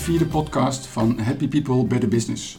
Vierde 0.00 0.26
podcast 0.26 0.86
van 0.86 1.18
Happy 1.18 1.48
People 1.48 1.84
Better 1.84 2.08
Business. 2.08 2.58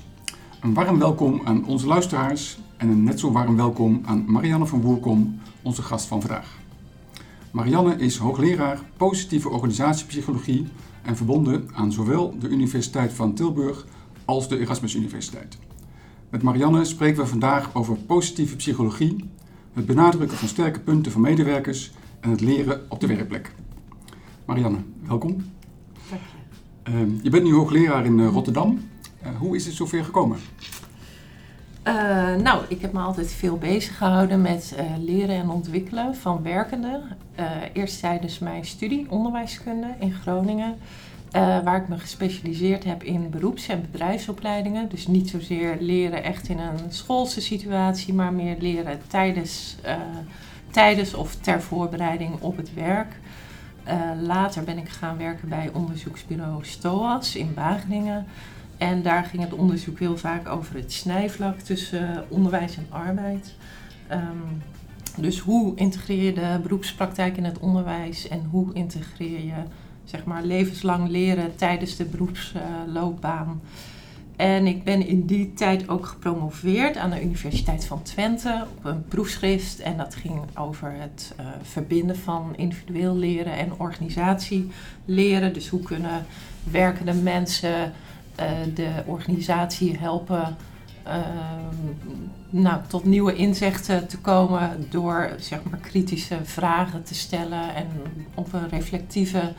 Een 0.61 0.73
warm 0.73 0.99
welkom 0.99 1.41
aan 1.43 1.65
onze 1.65 1.87
luisteraars 1.87 2.57
en 2.77 2.89
een 2.89 3.03
net 3.03 3.19
zo 3.19 3.31
warm 3.31 3.55
welkom 3.55 4.01
aan 4.05 4.23
Marianne 4.27 4.65
van 4.65 4.81
Woerkom, 4.81 5.39
onze 5.61 5.81
gast 5.81 6.05
van 6.05 6.21
vandaag. 6.21 6.57
Marianne 7.51 7.95
is 7.95 8.17
hoogleraar 8.17 8.79
positieve 8.97 9.49
organisatiepsychologie 9.49 10.67
en 11.01 11.15
verbonden 11.15 11.69
aan 11.73 11.91
zowel 11.91 12.39
de 12.39 12.47
Universiteit 12.47 13.13
van 13.13 13.33
Tilburg 13.33 13.85
als 14.25 14.49
de 14.49 14.59
Erasmus 14.59 14.95
Universiteit. 14.95 15.57
Met 16.29 16.41
Marianne 16.41 16.85
spreken 16.85 17.21
we 17.21 17.29
vandaag 17.29 17.75
over 17.75 17.95
positieve 17.95 18.55
psychologie, 18.55 19.29
het 19.73 19.85
benadrukken 19.85 20.37
van 20.37 20.47
sterke 20.47 20.79
punten 20.79 21.11
van 21.11 21.21
medewerkers 21.21 21.91
en 22.19 22.29
het 22.29 22.41
leren 22.41 22.81
op 22.89 22.99
de 22.99 23.07
werkplek. 23.07 23.55
Marianne, 24.45 24.77
welkom. 25.07 25.43
Dank 26.83 27.23
je. 27.23 27.29
Bent 27.29 27.43
nu 27.43 27.53
hoogleraar 27.53 28.05
in 28.05 28.19
uh, 28.19 28.27
Rotterdam. 28.27 28.89
Uh, 29.23 29.37
hoe 29.37 29.55
is 29.55 29.65
het 29.65 29.75
zover 29.75 30.03
gekomen? 30.03 30.37
Uh, 31.87 32.35
nou, 32.35 32.63
ik 32.67 32.81
heb 32.81 32.93
me 32.93 32.99
altijd 32.99 33.31
veel 33.31 33.57
bezig 33.57 33.97
gehouden 33.97 34.41
met 34.41 34.75
leren 34.99 35.35
en 35.35 35.49
ontwikkelen 35.49 36.15
van 36.15 36.43
werkenden. 36.43 37.01
eerst 37.73 37.99
tijdens 37.99 38.39
mijn 38.39 38.65
studie 38.65 39.05
onderwijskunde 39.09 39.87
in 39.99 40.13
Groningen. 40.13 40.75
waar 41.63 41.81
ik 41.81 41.87
me 41.87 41.97
gespecialiseerd 41.97 42.83
heb 42.83 43.03
in 43.03 43.29
beroeps- 43.29 43.67
en 43.67 43.87
bedrijfsopleidingen. 43.91 44.89
Dus 44.89 45.07
niet 45.07 45.29
zozeer 45.29 45.77
leren 45.79 46.23
echt 46.23 46.49
in 46.49 46.59
een 46.59 46.79
schoolse 46.91 47.41
situatie, 47.41 48.13
maar 48.13 48.33
meer 48.33 48.55
leren 48.59 48.99
tijdens, 49.07 49.75
tijdens 50.71 51.13
of 51.13 51.35
ter 51.35 51.61
voorbereiding 51.61 52.31
op 52.39 52.57
het 52.57 52.73
werk. 52.73 53.19
Uh, 53.87 54.11
later 54.21 54.63
ben 54.63 54.77
ik 54.77 54.89
gaan 54.89 55.17
werken 55.17 55.49
bij 55.49 55.69
onderzoeksbureau 55.73 56.65
STOAS 56.65 57.35
in 57.35 57.53
Wageningen. 57.53 58.25
En 58.77 59.01
daar 59.01 59.23
ging 59.23 59.43
het 59.43 59.53
onderzoek 59.53 59.99
heel 59.99 60.17
vaak 60.17 60.47
over 60.47 60.75
het 60.75 60.91
snijvlak 60.91 61.59
tussen 61.59 62.25
onderwijs 62.29 62.77
en 62.77 62.87
arbeid. 62.89 63.55
Um, 64.11 64.61
dus 65.17 65.39
hoe 65.39 65.75
integreer 65.75 66.23
je 66.23 66.33
de 66.33 66.59
beroepspraktijk 66.61 67.37
in 67.37 67.43
het 67.43 67.59
onderwijs 67.59 68.27
en 68.27 68.47
hoe 68.51 68.73
integreer 68.73 69.45
je 69.45 69.63
zeg 70.03 70.23
maar, 70.23 70.43
levenslang 70.43 71.09
leren 71.09 71.55
tijdens 71.55 71.95
de 71.95 72.05
beroepsloopbaan? 72.05 73.61
En 74.41 74.67
ik 74.67 74.83
ben 74.83 75.07
in 75.07 75.25
die 75.25 75.53
tijd 75.53 75.89
ook 75.89 76.05
gepromoveerd 76.05 76.97
aan 76.97 77.09
de 77.09 77.23
Universiteit 77.23 77.85
van 77.85 78.01
Twente 78.01 78.65
op 78.77 78.85
een 78.85 79.05
proefschrift. 79.05 79.79
En 79.79 79.97
dat 79.97 80.15
ging 80.15 80.39
over 80.57 80.93
het 80.97 81.33
uh, 81.39 81.45
verbinden 81.61 82.17
van 82.17 82.53
individueel 82.55 83.15
leren 83.15 83.53
en 83.53 83.73
organisatie 83.77 84.71
leren. 85.05 85.53
Dus 85.53 85.67
hoe 85.67 85.81
kunnen 85.81 86.25
werkende 86.63 87.13
mensen 87.13 87.93
uh, 88.39 88.45
de 88.75 88.89
organisatie 89.05 89.97
helpen 89.97 90.55
uh, 91.07 91.13
nou, 92.49 92.81
tot 92.87 93.05
nieuwe 93.05 93.35
inzichten 93.35 94.07
te 94.07 94.17
komen 94.17 94.85
door 94.89 95.29
zeg 95.39 95.59
maar, 95.69 95.79
kritische 95.79 96.37
vragen 96.43 97.03
te 97.03 97.15
stellen 97.15 97.75
en 97.75 97.87
op 98.33 98.53
een 98.53 98.69
reflectieve 98.69 99.53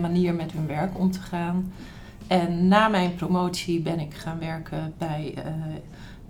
manier 0.00 0.34
met 0.34 0.52
hun 0.52 0.66
werk 0.66 0.98
om 0.98 1.10
te 1.10 1.20
gaan. 1.20 1.72
En 2.32 2.68
na 2.68 2.88
mijn 2.88 3.14
promotie 3.14 3.80
ben 3.80 4.00
ik 4.00 4.14
gaan 4.14 4.38
werken 4.38 4.94
bij 4.98 5.34
uh, 5.36 5.44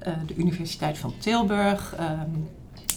uh, 0.08 0.14
de 0.26 0.34
Universiteit 0.34 0.98
van 0.98 1.14
Tilburg, 1.18 1.94
um, 2.00 2.48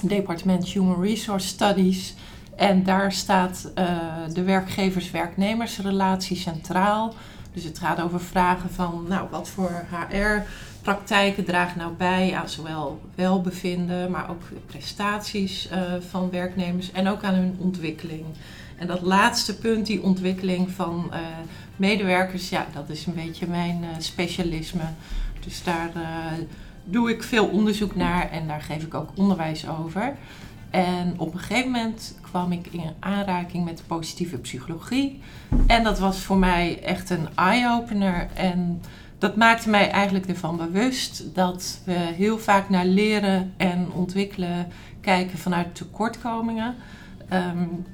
departement 0.01 0.65
Human 0.65 1.01
Resource 1.01 1.47
Studies. 1.47 2.15
En 2.55 2.83
daar 2.83 3.11
staat 3.11 3.71
uh, 3.77 3.85
de 4.33 4.43
werkgevers-werknemersrelatie 4.43 6.37
centraal. 6.37 7.13
Dus 7.53 7.63
het 7.63 7.79
gaat 7.79 8.01
over 8.01 8.21
vragen 8.21 8.69
van, 8.69 9.05
nou, 9.07 9.27
wat 9.31 9.49
voor 9.49 9.85
HR-praktijken 9.89 11.45
dragen 11.45 11.77
nou 11.77 11.93
bij 11.93 12.35
aan 12.35 12.49
zowel 12.49 13.01
welbevinden, 13.15 14.11
maar 14.11 14.29
ook 14.29 14.43
prestaties 14.65 15.69
van 16.09 16.29
werknemers 16.29 16.91
en 16.91 17.07
ook 17.07 17.23
aan 17.23 17.33
hun 17.33 17.55
ontwikkeling. 17.59 18.25
En 18.77 18.87
dat 18.87 19.01
laatste 19.01 19.57
punt, 19.57 19.85
die 19.85 20.01
ontwikkeling 20.01 20.71
van 20.71 21.09
uh, 21.11 21.19
medewerkers, 21.75 22.49
ja, 22.49 22.67
dat 22.73 22.89
is 22.89 23.05
een 23.05 23.13
beetje 23.13 23.47
mijn 23.47 23.79
uh, 23.81 23.89
specialisme. 23.97 24.83
Dus 25.39 25.63
daar 25.63 25.91
uh, 25.95 26.03
doe 26.83 27.09
ik 27.09 27.23
veel 27.23 27.45
onderzoek 27.45 27.95
naar 27.95 28.31
en 28.31 28.47
daar 28.47 28.61
geef 28.61 28.83
ik 28.83 28.93
ook 28.93 29.09
onderwijs 29.15 29.67
over. 29.67 30.15
En 30.69 31.13
op 31.17 31.33
een 31.33 31.39
gegeven 31.39 31.71
moment 31.71 32.17
kwam 32.21 32.51
ik 32.51 32.67
in 32.67 32.91
aanraking 32.99 33.65
met 33.65 33.83
positieve 33.87 34.37
psychologie. 34.37 35.21
En 35.67 35.83
dat 35.83 35.99
was 35.99 36.19
voor 36.19 36.37
mij 36.37 36.83
echt 36.83 37.09
een 37.09 37.27
eye-opener. 37.35 38.27
En 38.33 38.81
dat 39.17 39.35
maakte 39.35 39.69
mij 39.69 39.89
eigenlijk 39.89 40.25
ervan 40.25 40.57
bewust 40.57 41.35
dat 41.35 41.81
we 41.85 41.93
heel 41.93 42.39
vaak 42.39 42.69
naar 42.69 42.85
leren 42.85 43.53
en 43.57 43.91
ontwikkelen 43.91 44.67
kijken 45.01 45.37
vanuit 45.37 45.75
tekortkomingen. 45.75 46.75
Um, 47.33 47.85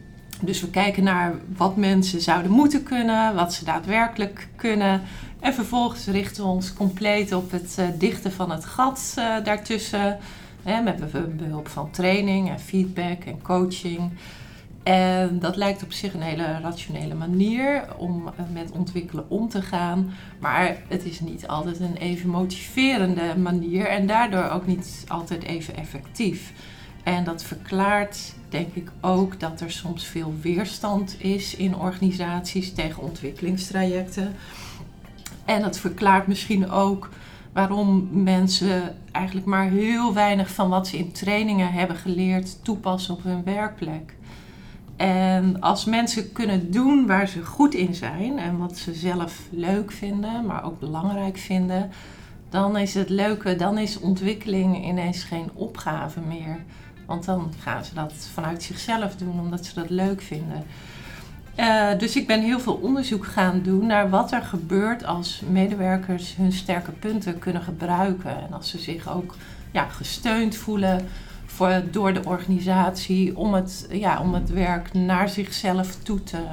dus 0.41 0.61
we 0.61 0.69
kijken 0.69 1.03
naar 1.03 1.33
wat 1.57 1.75
mensen 1.75 2.21
zouden 2.21 2.51
moeten 2.51 2.83
kunnen, 2.83 3.35
wat 3.35 3.53
ze 3.53 3.65
daadwerkelijk 3.65 4.47
kunnen. 4.55 5.01
En 5.39 5.53
vervolgens 5.53 6.05
richten 6.05 6.43
we 6.43 6.49
ons 6.49 6.73
compleet 6.73 7.33
op 7.33 7.51
het 7.51 7.75
uh, 7.79 7.85
dichten 7.97 8.31
van 8.31 8.51
het 8.51 8.65
gat 8.65 9.15
uh, 9.17 9.43
daartussen. 9.43 10.17
Hè, 10.63 10.81
met 10.81 11.37
behulp 11.37 11.67
van 11.67 11.91
training 11.91 12.49
en 12.49 12.59
feedback 12.59 13.23
en 13.23 13.41
coaching. 13.41 14.11
En 14.83 15.39
dat 15.39 15.55
lijkt 15.55 15.83
op 15.83 15.91
zich 15.91 16.13
een 16.13 16.21
hele 16.21 16.59
rationele 16.61 17.13
manier 17.13 17.85
om 17.97 18.23
uh, 18.25 18.31
met 18.53 18.71
ontwikkelen 18.71 19.29
om 19.29 19.49
te 19.49 19.61
gaan. 19.61 20.13
Maar 20.39 20.77
het 20.87 21.05
is 21.05 21.19
niet 21.19 21.47
altijd 21.47 21.79
een 21.79 21.95
even 21.95 22.29
motiverende 22.29 23.37
manier 23.37 23.87
en 23.87 24.07
daardoor 24.07 24.49
ook 24.49 24.67
niet 24.67 25.03
altijd 25.07 25.43
even 25.43 25.75
effectief. 25.75 26.53
En 27.03 27.23
dat 27.23 27.43
verklaart 27.43 28.33
denk 28.51 28.73
ik 28.73 28.91
ook 29.01 29.39
dat 29.39 29.61
er 29.61 29.71
soms 29.71 30.05
veel 30.05 30.33
weerstand 30.41 31.15
is 31.17 31.55
in 31.55 31.75
organisaties 31.75 32.73
tegen 32.73 33.03
ontwikkelingstrajecten. 33.03 34.35
En 35.45 35.61
dat 35.61 35.79
verklaart 35.79 36.27
misschien 36.27 36.69
ook 36.69 37.09
waarom 37.53 38.09
mensen 38.11 38.95
eigenlijk 39.11 39.45
maar 39.45 39.69
heel 39.69 40.13
weinig 40.13 40.51
van 40.53 40.69
wat 40.69 40.87
ze 40.87 40.97
in 40.97 41.11
trainingen 41.11 41.71
hebben 41.71 41.95
geleerd 41.95 42.63
toepassen 42.63 43.13
op 43.13 43.23
hun 43.23 43.43
werkplek. 43.43 44.15
En 44.95 45.59
als 45.59 45.85
mensen 45.85 46.31
kunnen 46.31 46.71
doen 46.71 47.07
waar 47.07 47.27
ze 47.27 47.45
goed 47.45 47.73
in 47.73 47.95
zijn 47.95 48.39
en 48.39 48.57
wat 48.57 48.77
ze 48.77 48.93
zelf 48.93 49.41
leuk 49.49 49.91
vinden, 49.91 50.45
maar 50.45 50.63
ook 50.63 50.79
belangrijk 50.79 51.37
vinden, 51.37 51.89
dan 52.49 52.77
is 52.77 52.93
het 52.93 53.09
leuke, 53.09 53.55
dan 53.55 53.77
is 53.77 53.99
ontwikkeling 53.99 54.85
ineens 54.85 55.23
geen 55.23 55.49
opgave 55.53 56.19
meer. 56.19 56.63
Want 57.11 57.25
dan 57.25 57.53
gaan 57.59 57.85
ze 57.85 57.93
dat 57.93 58.13
vanuit 58.33 58.63
zichzelf 58.63 59.15
doen, 59.15 59.39
omdat 59.39 59.65
ze 59.65 59.73
dat 59.73 59.89
leuk 59.89 60.21
vinden. 60.21 60.63
Uh, 61.59 61.97
dus 61.97 62.15
ik 62.15 62.27
ben 62.27 62.41
heel 62.41 62.59
veel 62.59 62.73
onderzoek 62.73 63.25
gaan 63.25 63.61
doen 63.61 63.85
naar 63.85 64.09
wat 64.09 64.31
er 64.31 64.41
gebeurt 64.41 65.05
als 65.05 65.41
medewerkers 65.49 66.35
hun 66.35 66.51
sterke 66.51 66.91
punten 66.91 67.39
kunnen 67.39 67.61
gebruiken. 67.61 68.41
En 68.41 68.53
als 68.53 68.69
ze 68.69 68.79
zich 68.79 69.15
ook 69.15 69.35
ja, 69.71 69.85
gesteund 69.85 70.55
voelen 70.55 71.07
voor, 71.45 71.81
door 71.91 72.13
de 72.13 72.25
organisatie 72.25 73.37
om 73.37 73.53
het, 73.53 73.87
ja, 73.89 74.21
om 74.21 74.33
het 74.33 74.49
werk 74.49 74.93
naar 74.93 75.29
zichzelf 75.29 75.95
toe 75.95 76.23
te 76.23 76.43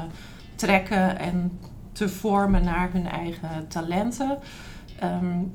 trekken 0.55 1.19
en 1.19 1.59
te 1.93 2.09
vormen 2.09 2.65
naar 2.65 2.88
hun 2.93 3.06
eigen 3.06 3.69
talenten. 3.69 4.38
Um, 5.03 5.53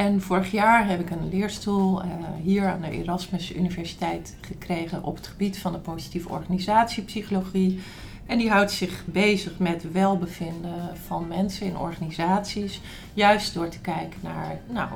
en 0.00 0.20
vorig 0.20 0.50
jaar 0.50 0.88
heb 0.88 1.00
ik 1.00 1.10
een 1.10 1.28
leerstoel 1.28 2.04
uh, 2.04 2.10
hier 2.42 2.68
aan 2.68 2.80
de 2.80 2.90
Erasmus 2.90 3.54
Universiteit 3.54 4.36
gekregen 4.40 5.04
op 5.04 5.16
het 5.16 5.26
gebied 5.26 5.58
van 5.58 5.72
de 5.72 5.78
positieve 5.78 6.28
organisatiepsychologie. 6.28 7.80
En 8.26 8.38
die 8.38 8.50
houdt 8.50 8.70
zich 8.70 9.04
bezig 9.06 9.58
met 9.58 9.92
welbevinden 9.92 10.96
van 11.06 11.28
mensen 11.28 11.66
in 11.66 11.76
organisaties. 11.76 12.80
Juist 13.14 13.54
door 13.54 13.68
te 13.68 13.80
kijken 13.80 14.20
naar 14.22 14.60
nou, 14.68 14.88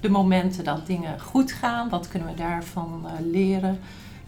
de 0.00 0.08
momenten 0.08 0.64
dat 0.64 0.86
dingen 0.86 1.20
goed 1.20 1.52
gaan. 1.52 1.88
Wat 1.88 2.08
kunnen 2.08 2.28
we 2.28 2.34
daarvan 2.34 3.02
uh, 3.04 3.12
leren? 3.32 3.78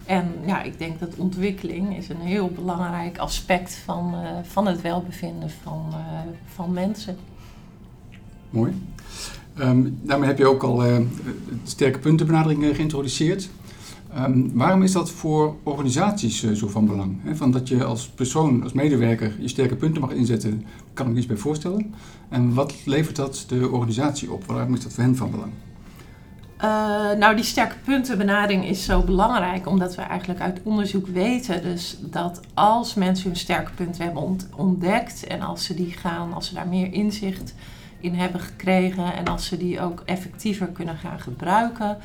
En 0.05 0.33
ja, 0.45 0.61
ik 0.61 0.77
denk 0.77 0.99
dat 0.99 1.15
ontwikkeling 1.15 1.97
is 1.97 2.09
een 2.09 2.21
heel 2.21 2.49
belangrijk 2.49 3.17
aspect 3.17 3.75
van, 3.75 4.13
uh, 4.15 4.29
van 4.43 4.67
het 4.67 4.81
welbevinden 4.81 5.49
van, 5.49 5.93
van 6.45 6.73
mensen. 6.73 7.17
Mooi. 8.49 8.92
Um, 9.59 9.99
daarmee 10.01 10.27
heb 10.27 10.37
je 10.37 10.47
ook 10.47 10.63
al 10.63 10.85
uh, 10.85 10.97
sterke 11.63 11.99
puntenbenadering 11.99 12.63
uh, 12.63 12.75
geïntroduceerd. 12.75 13.49
Um, 14.17 14.51
waarom 14.53 14.83
is 14.83 14.91
dat 14.91 15.11
voor 15.11 15.55
organisaties 15.63 16.43
uh, 16.43 16.55
zo 16.55 16.67
van 16.67 16.85
belang? 16.85 17.15
He, 17.23 17.35
van 17.35 17.51
dat 17.51 17.67
je 17.67 17.83
als 17.83 18.07
persoon, 18.07 18.63
als 18.63 18.73
medewerker, 18.73 19.35
je 19.39 19.47
sterke 19.47 19.75
punten 19.75 20.01
mag 20.01 20.11
inzetten, 20.11 20.65
kan 20.93 21.05
ik 21.05 21.11
me 21.11 21.17
iets 21.17 21.27
bij 21.27 21.37
voorstellen. 21.37 21.93
En 22.29 22.53
wat 22.53 22.73
levert 22.85 23.15
dat 23.15 23.45
de 23.47 23.69
organisatie 23.69 24.31
op? 24.31 24.45
Waarom 24.45 24.73
is 24.73 24.83
dat 24.83 24.93
voor 24.93 25.03
hen 25.03 25.15
van 25.15 25.31
belang? 25.31 25.51
nou, 27.19 27.35
die 27.35 27.45
sterke 27.45 27.75
puntenbenadering 27.83 28.67
is 28.67 28.85
zo 28.85 29.01
belangrijk 29.01 29.67
omdat 29.67 29.95
we 29.95 30.01
eigenlijk 30.01 30.39
uit 30.39 30.59
onderzoek 30.63 31.07
weten 31.07 31.63
dus 31.63 31.97
dat 32.01 32.39
als 32.53 32.93
mensen 32.93 33.27
hun 33.27 33.35
sterke 33.35 33.71
punten 33.71 34.03
hebben 34.03 34.37
ontdekt 34.55 35.27
en 35.27 35.41
als 35.41 35.63
ze 35.63 35.73
die 35.73 35.91
gaan, 35.91 36.33
als 36.33 36.47
ze 36.47 36.53
daar 36.53 36.67
meer 36.67 36.93
inzicht 36.93 37.53
in 38.03 38.15
hebben 38.15 38.41
gekregen 38.41 39.13
en 39.13 39.25
als 39.25 39.45
ze 39.45 39.57
die 39.57 39.81
ook 39.81 40.03
effectiever 40.05 40.67
kunnen 40.67 40.97
gaan 40.97 41.19
gebruiken, 41.19 41.97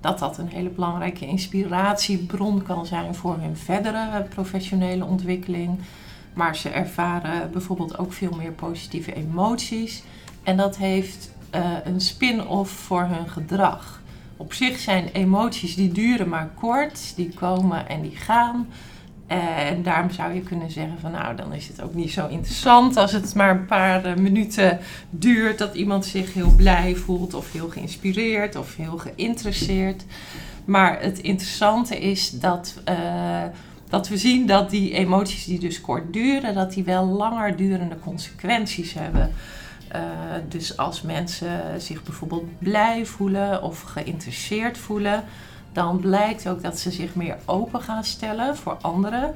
dat 0.00 0.18
dat 0.18 0.38
een 0.38 0.48
hele 0.48 0.68
belangrijke 0.68 1.26
inspiratiebron 1.26 2.62
kan 2.62 2.86
zijn 2.86 3.14
voor 3.14 3.36
hun 3.40 3.56
verdere 3.56 4.22
professionele 4.22 5.04
ontwikkeling. 5.04 5.78
Maar 6.34 6.56
ze 6.56 6.68
ervaren 6.68 7.50
bijvoorbeeld 7.52 7.98
ook 7.98 8.12
veel 8.12 8.34
meer 8.36 8.52
positieve 8.52 9.14
emoties. 9.14 10.02
En 10.42 10.56
dat 10.56 10.76
heeft 10.76 11.30
uh, 11.54 11.60
een 11.84 12.00
spin-off 12.00 12.70
voor 12.70 13.02
hun 13.02 13.28
gedrag. 13.28 14.02
Op 14.36 14.52
zich 14.52 14.78
zijn 14.78 15.08
emoties 15.12 15.74
die 15.74 15.92
duren 15.92 16.28
maar 16.28 16.50
kort, 16.54 17.16
die 17.16 17.34
komen 17.34 17.88
en 17.88 18.02
die 18.02 18.16
gaan. 18.16 18.68
En 19.28 19.82
daarom 19.82 20.10
zou 20.10 20.32
je 20.32 20.40
kunnen 20.40 20.70
zeggen 20.70 20.98
van 21.00 21.10
nou, 21.10 21.36
dan 21.36 21.52
is 21.52 21.68
het 21.68 21.82
ook 21.82 21.94
niet 21.94 22.12
zo 22.12 22.26
interessant 22.26 22.96
als 22.96 23.12
het 23.12 23.34
maar 23.34 23.50
een 23.50 23.66
paar 23.66 24.04
eh, 24.04 24.14
minuten 24.14 24.78
duurt 25.10 25.58
dat 25.58 25.74
iemand 25.74 26.06
zich 26.06 26.34
heel 26.34 26.54
blij 26.56 26.94
voelt 26.94 27.34
of 27.34 27.52
heel 27.52 27.68
geïnspireerd 27.68 28.56
of 28.56 28.76
heel 28.76 28.98
geïnteresseerd. 28.98 30.04
Maar 30.64 31.00
het 31.00 31.18
interessante 31.18 31.98
is 31.98 32.30
dat, 32.30 32.74
uh, 32.88 33.42
dat 33.88 34.08
we 34.08 34.16
zien 34.16 34.46
dat 34.46 34.70
die 34.70 34.92
emoties 34.92 35.44
die 35.44 35.58
dus 35.58 35.80
kort 35.80 36.12
duren, 36.12 36.54
dat 36.54 36.72
die 36.72 36.84
wel 36.84 37.06
langer 37.06 37.56
durende 37.56 37.98
consequenties 37.98 38.94
hebben. 38.94 39.32
Uh, 39.94 40.02
dus 40.48 40.76
als 40.76 41.02
mensen 41.02 41.80
zich 41.80 42.02
bijvoorbeeld 42.02 42.58
blij 42.58 43.06
voelen 43.06 43.62
of 43.62 43.80
geïnteresseerd 43.80 44.78
voelen, 44.78 45.24
dan 45.78 46.00
blijkt 46.00 46.48
ook 46.48 46.62
dat 46.62 46.78
ze 46.78 46.90
zich 46.90 47.14
meer 47.14 47.36
open 47.44 47.80
gaan 47.80 48.04
stellen 48.04 48.56
voor 48.56 48.76
anderen. 48.80 49.34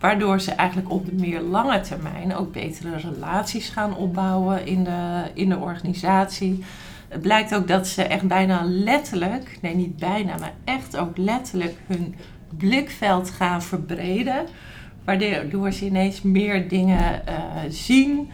Waardoor 0.00 0.40
ze 0.40 0.50
eigenlijk 0.50 0.90
op 0.90 1.06
de 1.06 1.12
meer 1.12 1.40
lange 1.40 1.80
termijn 1.80 2.34
ook 2.34 2.52
betere 2.52 2.96
relaties 2.96 3.68
gaan 3.68 3.96
opbouwen 3.96 4.66
in 4.66 4.84
de, 4.84 5.22
in 5.34 5.48
de 5.48 5.58
organisatie. 5.58 6.64
Het 7.08 7.20
blijkt 7.20 7.54
ook 7.54 7.68
dat 7.68 7.86
ze 7.86 8.02
echt 8.02 8.26
bijna 8.28 8.60
letterlijk, 8.64 9.58
nee 9.62 9.74
niet 9.74 9.96
bijna, 9.96 10.38
maar 10.38 10.52
echt 10.64 10.96
ook 10.96 11.16
letterlijk 11.16 11.76
hun 11.86 12.14
blikveld 12.56 13.30
gaan 13.30 13.62
verbreden. 13.62 14.46
Waardoor 15.04 15.72
ze 15.72 15.84
ineens 15.84 16.22
meer 16.22 16.68
dingen 16.68 17.22
uh, 17.28 17.34
zien. 17.68 18.30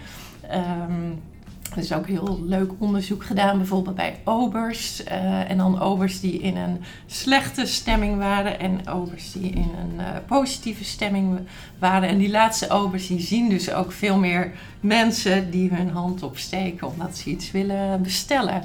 Um, 0.52 1.20
er 1.70 1.78
is 1.78 1.92
ook 1.92 2.06
heel 2.06 2.40
leuk 2.44 2.70
onderzoek 2.78 3.24
gedaan, 3.24 3.56
bijvoorbeeld 3.56 3.96
bij 3.96 4.20
obers. 4.24 5.04
Uh, 5.04 5.50
en 5.50 5.56
dan 5.56 5.80
obers 5.80 6.20
die 6.20 6.40
in 6.40 6.56
een 6.56 6.80
slechte 7.06 7.66
stemming 7.66 8.16
waren 8.16 8.60
en 8.60 8.88
obers 8.88 9.32
die 9.32 9.50
in 9.50 9.70
een 9.82 9.94
uh, 9.96 10.06
positieve 10.26 10.84
stemming 10.84 11.38
waren. 11.78 12.08
En 12.08 12.18
die 12.18 12.30
laatste 12.30 12.70
obers 12.70 13.06
die 13.06 13.20
zien 13.20 13.48
dus 13.48 13.72
ook 13.72 13.92
veel 13.92 14.18
meer 14.18 14.52
mensen 14.80 15.50
die 15.50 15.70
hun 15.74 15.90
hand 15.90 16.22
opsteken 16.22 16.86
omdat 16.86 17.16
ze 17.16 17.30
iets 17.30 17.50
willen 17.50 18.02
bestellen. 18.02 18.62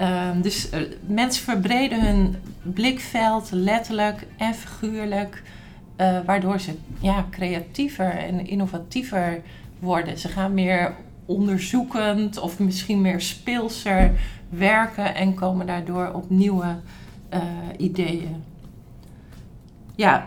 Uh, 0.00 0.30
dus 0.42 0.72
uh, 0.72 0.80
mensen 1.06 1.44
verbreden 1.44 2.06
hun 2.06 2.36
blikveld 2.62 3.48
letterlijk 3.50 4.26
en 4.36 4.54
figuurlijk, 4.54 5.42
waardoor 6.26 6.60
ze 6.60 6.74
ja, 7.00 7.26
creatiever 7.30 8.10
en 8.10 8.46
innovatiever 8.46 9.42
worden. 9.78 10.18
Ze 10.18 10.28
gaan 10.28 10.54
meer 10.54 10.94
onderzoekend 11.26 12.38
of 12.38 12.58
misschien 12.58 13.00
meer 13.00 13.20
speelser 13.20 14.12
werken 14.48 15.14
en 15.14 15.34
komen 15.34 15.66
daardoor 15.66 16.10
op 16.12 16.30
nieuwe 16.30 16.76
uh, 17.34 17.40
ideeën. 17.76 18.42
Ja, 19.94 20.26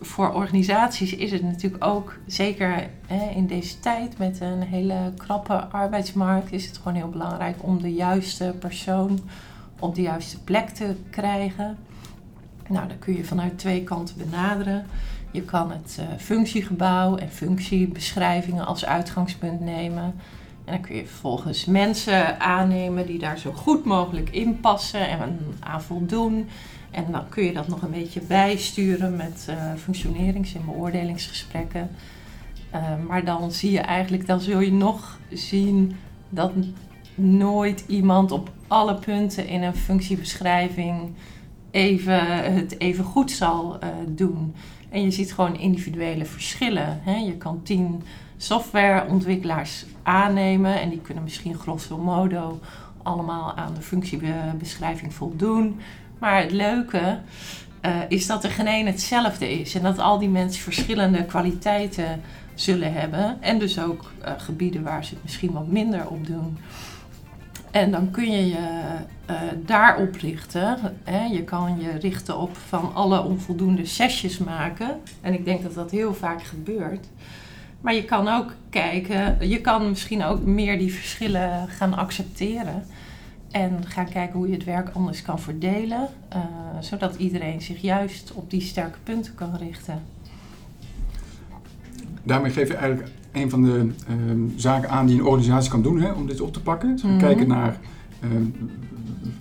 voor 0.00 0.32
organisaties 0.32 1.14
is 1.14 1.30
het 1.30 1.42
natuurlijk 1.42 1.84
ook, 1.84 2.18
zeker 2.26 2.88
hè, 3.06 3.30
in 3.34 3.46
deze 3.46 3.80
tijd 3.80 4.18
met 4.18 4.40
een 4.40 4.62
hele 4.62 5.12
krappe 5.16 5.64
arbeidsmarkt, 5.64 6.52
is 6.52 6.66
het 6.66 6.76
gewoon 6.76 6.94
heel 6.94 7.08
belangrijk 7.08 7.56
om 7.60 7.82
de 7.82 7.94
juiste 7.94 8.54
persoon 8.58 9.20
op 9.78 9.94
de 9.94 10.02
juiste 10.02 10.40
plek 10.40 10.68
te 10.68 10.94
krijgen. 11.10 11.76
Nou, 12.68 12.88
dat 12.88 12.98
kun 12.98 13.16
je 13.16 13.24
vanuit 13.24 13.58
twee 13.58 13.84
kanten 13.84 14.16
benaderen. 14.16 14.86
Je 15.30 15.42
kan 15.42 15.70
het 15.70 15.96
uh, 16.00 16.06
functiegebouw 16.18 17.16
en 17.16 17.30
functiebeschrijvingen 17.30 18.66
als 18.66 18.84
uitgangspunt 18.84 19.60
nemen. 19.60 20.14
En 20.66 20.72
dan 20.72 20.80
kun 20.80 20.96
je 20.96 21.06
vervolgens 21.06 21.64
mensen 21.64 22.40
aannemen 22.40 23.06
die 23.06 23.18
daar 23.18 23.38
zo 23.38 23.52
goed 23.52 23.84
mogelijk 23.84 24.30
in 24.30 24.60
passen 24.60 25.08
en 25.08 25.38
aan 25.60 25.82
voldoen. 25.82 26.48
En 26.90 27.04
dan 27.12 27.28
kun 27.28 27.44
je 27.44 27.52
dat 27.52 27.68
nog 27.68 27.82
een 27.82 27.90
beetje 27.90 28.20
bijsturen 28.20 29.16
met 29.16 29.46
uh, 29.50 29.56
functionerings- 29.76 30.54
en 30.54 30.64
beoordelingsgesprekken. 30.64 31.90
Uh, 32.74 32.80
maar 33.08 33.24
dan 33.24 33.52
zie 33.52 33.70
je 33.70 33.80
eigenlijk, 33.80 34.26
dan 34.26 34.40
zul 34.40 34.60
je 34.60 34.72
nog 34.72 35.18
zien 35.30 35.96
dat 36.28 36.52
nooit 37.14 37.84
iemand 37.86 38.30
op 38.30 38.50
alle 38.66 38.94
punten 38.94 39.46
in 39.46 39.62
een 39.62 39.76
functiebeschrijving 39.76 41.12
even, 41.70 42.54
het 42.54 42.80
even 42.80 43.04
goed 43.04 43.30
zal 43.30 43.78
uh, 43.82 43.88
doen. 44.08 44.54
En 44.88 45.02
je 45.02 45.10
ziet 45.10 45.32
gewoon 45.32 45.58
individuele 45.58 46.24
verschillen. 46.24 47.00
Hè? 47.02 47.16
Je 47.16 47.36
kan 47.36 47.60
tien 47.62 48.02
softwareontwikkelaars 48.36 49.84
aannemen 50.02 50.80
en 50.80 50.88
die 50.88 51.00
kunnen 51.00 51.22
misschien 51.22 51.58
grosso 51.58 51.98
modo 51.98 52.60
allemaal 53.02 53.54
aan 53.54 53.74
de 53.74 53.82
functiebeschrijving 53.82 55.14
voldoen. 55.14 55.80
Maar 56.18 56.42
het 56.42 56.52
leuke 56.52 57.18
uh, 57.86 57.96
is 58.08 58.26
dat 58.26 58.44
er 58.44 58.50
geen 58.50 58.66
één 58.66 58.86
hetzelfde 58.86 59.60
is 59.60 59.74
en 59.74 59.82
dat 59.82 59.98
al 59.98 60.18
die 60.18 60.28
mensen 60.28 60.62
verschillende 60.62 61.24
kwaliteiten 61.24 62.20
zullen 62.54 62.92
hebben 62.92 63.42
en 63.42 63.58
dus 63.58 63.80
ook 63.80 64.12
uh, 64.24 64.32
gebieden 64.36 64.82
waar 64.82 65.04
ze 65.04 65.14
het 65.14 65.22
misschien 65.22 65.52
wat 65.52 65.66
minder 65.66 66.08
op 66.08 66.26
doen. 66.26 66.58
En 67.70 67.90
dan 67.90 68.10
kun 68.10 68.30
je 68.30 68.46
je 68.46 68.84
uh, 69.30 69.36
daarop 69.64 70.14
richten. 70.14 70.78
Hè. 71.04 71.24
Je 71.24 71.44
kan 71.44 71.80
je 71.80 71.90
richten 71.90 72.38
op 72.38 72.56
van 72.56 72.94
alle 72.94 73.22
onvoldoende 73.22 73.84
sessies 73.84 74.38
maken. 74.38 75.00
En 75.20 75.32
ik 75.32 75.44
denk 75.44 75.62
dat 75.62 75.74
dat 75.74 75.90
heel 75.90 76.14
vaak 76.14 76.42
gebeurt. 76.42 77.06
Maar 77.86 77.94
je 77.94 78.04
kan 78.04 78.28
ook 78.28 78.52
kijken, 78.70 79.48
je 79.48 79.60
kan 79.60 79.88
misschien 79.88 80.24
ook 80.24 80.44
meer 80.44 80.78
die 80.78 80.92
verschillen 80.92 81.68
gaan 81.68 81.94
accepteren. 81.94 82.84
En 83.50 83.86
gaan 83.86 84.08
kijken 84.08 84.38
hoe 84.38 84.48
je 84.48 84.54
het 84.54 84.64
werk 84.64 84.88
anders 84.92 85.22
kan 85.22 85.40
verdelen. 85.40 86.08
Uh, 86.34 86.42
zodat 86.80 87.16
iedereen 87.16 87.60
zich 87.62 87.80
juist 87.80 88.32
op 88.32 88.50
die 88.50 88.60
sterke 88.60 88.98
punten 89.02 89.34
kan 89.34 89.56
richten. 89.56 90.02
Daarmee 92.22 92.50
geef 92.50 92.68
je 92.68 92.74
eigenlijk 92.74 93.10
een 93.32 93.50
van 93.50 93.62
de 93.62 93.90
uh, 94.08 94.14
zaken 94.56 94.90
aan 94.90 95.06
die 95.06 95.18
een 95.18 95.26
organisatie 95.26 95.70
kan 95.70 95.82
doen 95.82 96.00
hè, 96.00 96.12
om 96.12 96.26
dit 96.26 96.40
op 96.40 96.52
te 96.52 96.62
pakken. 96.62 96.92
Dus 96.92 97.02
mm 97.02 97.10
-hmm. 97.10 97.18
kijken 97.18 97.48
naar 97.48 97.78
uh, 98.24 98.30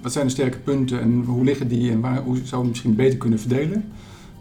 wat 0.02 0.12
zijn 0.12 0.26
de 0.26 0.32
sterke 0.32 0.60
punten 0.60 1.02
en 1.02 1.24
hoe 1.24 1.44
liggen 1.44 1.68
die 1.68 1.92
en 1.92 2.02
waar, 2.02 2.22
hoe 2.22 2.38
zou 2.44 2.62
je 2.62 2.70
misschien 2.70 2.96
beter 2.96 3.18
kunnen 3.18 3.40
verdelen. 3.40 3.92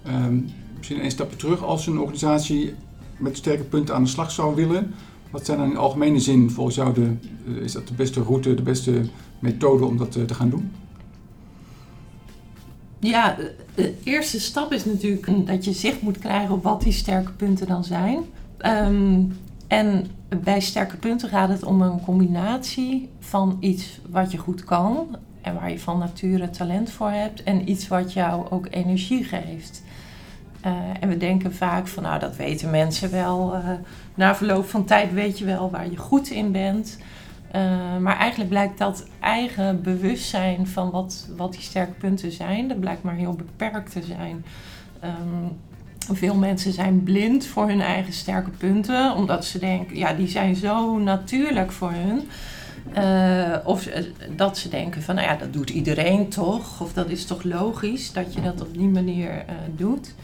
Ehm, 0.03 0.39
misschien 0.77 1.05
een 1.05 1.11
stapje 1.11 1.37
terug 1.37 1.63
als 1.65 1.87
een 1.87 1.99
organisatie 1.99 2.75
met 3.17 3.37
sterke 3.37 3.63
punten 3.63 3.95
aan 3.95 4.03
de 4.03 4.09
slag 4.09 4.31
zou 4.31 4.55
willen. 4.55 4.95
Wat 5.31 5.47
zijn 5.47 5.59
dan 5.59 5.71
in 5.71 5.77
algemene 5.77 6.21
zin 6.21 6.51
volgens 6.51 6.77
jou 6.77 6.95
de, 6.95 7.15
eh, 7.47 7.55
is 7.55 7.73
dat 7.73 7.89
de 7.89 7.95
beste 7.95 8.23
route, 8.23 8.55
de 8.55 8.63
beste 8.63 9.03
methode 9.39 9.85
om 9.85 9.97
dat 9.97 10.13
te, 10.13 10.25
te 10.25 10.35
gaan 10.35 10.51
doen? 10.51 10.73
Ja, 12.99 13.37
de 13.75 13.95
eerste 14.03 14.41
stap 14.41 14.73
is 14.73 14.85
natuurlijk 14.85 15.47
dat 15.47 15.65
je 15.65 15.73
zicht 15.73 16.03
moet 16.03 16.19
krijgen 16.19 16.55
op 16.55 16.63
wat 16.63 16.83
die 16.83 16.93
sterke 16.93 17.33
punten 17.33 17.67
dan 17.67 17.85
zijn. 17.85 18.19
Um, 18.67 19.33
en 19.67 20.07
bij 20.43 20.61
sterke 20.61 20.97
punten 20.97 21.29
gaat 21.29 21.49
het 21.49 21.65
om 21.65 21.83
een 21.83 22.01
combinatie 22.01 23.09
van 23.19 23.57
iets 23.61 24.01
wat 24.11 24.33
je 24.33 24.39
goed 24.39 24.65
kan 24.65 25.17
en 25.41 25.55
waar 25.55 25.71
je 25.71 25.79
van 25.79 25.99
nature 25.99 26.51
talent 26.51 26.91
voor 26.91 27.11
hebt 27.11 27.43
en 27.43 27.71
iets 27.71 27.89
wat 27.89 28.13
jou 28.13 28.51
ook 28.51 28.67
energie 28.71 29.25
geeft. 29.25 29.83
Uh, 30.67 30.73
en 31.01 31.09
we 31.09 31.17
denken 31.17 31.55
vaak 31.55 31.89
van, 31.89 32.03
nou, 32.03 32.21
dat 32.21 32.37
weten 32.37 32.71
mensen 32.71 33.11
wel. 33.11 33.55
Uh, 33.55 33.69
na 34.15 34.35
verloop 34.35 34.69
van 34.69 34.85
tijd 34.85 35.13
weet 35.13 35.39
je 35.39 35.45
wel 35.45 35.71
waar 35.71 35.91
je 35.91 35.97
goed 35.97 36.31
in 36.31 36.53
bent. 36.53 36.99
Uh, 37.55 37.97
maar 38.01 38.17
eigenlijk 38.17 38.51
blijkt 38.51 38.79
dat 38.79 39.07
eigen 39.21 39.83
bewustzijn 39.83 40.67
van 40.67 40.91
wat, 40.91 41.29
wat 41.37 41.53
die 41.53 41.61
sterke 41.61 41.93
punten 41.93 42.33
zijn, 42.33 42.69
dat 42.69 42.81
blijkt 42.81 43.03
maar 43.03 43.15
heel 43.15 43.33
beperkt 43.33 43.93
te 43.93 44.03
zijn. 44.03 44.45
Um, 45.05 45.59
veel 46.17 46.35
mensen 46.35 46.73
zijn 46.73 47.03
blind 47.03 47.47
voor 47.47 47.69
hun 47.69 47.81
eigen 47.81 48.13
sterke 48.13 48.51
punten, 48.51 49.15
omdat 49.15 49.45
ze 49.45 49.59
denken, 49.59 49.97
ja, 49.97 50.13
die 50.13 50.29
zijn 50.29 50.57
zo 50.57 50.99
natuurlijk 50.99 51.73
voor 51.73 51.93
hun. 51.93 52.29
Uh, 52.97 53.57
of 53.65 53.89
dat 54.37 54.59
ze 54.59 54.69
denken 54.69 55.03
van, 55.03 55.15
nou 55.15 55.27
ja, 55.27 55.37
dat 55.37 55.53
doet 55.53 55.71
iedereen 55.71 56.29
toch? 56.29 56.81
Of 56.81 56.93
dat 56.93 57.09
is 57.09 57.25
toch 57.25 57.43
logisch 57.43 58.13
dat 58.13 58.35
je 58.35 58.41
dat 58.41 58.61
op 58.61 58.75
die 58.75 58.89
manier 58.89 59.45
doet? 59.77 60.15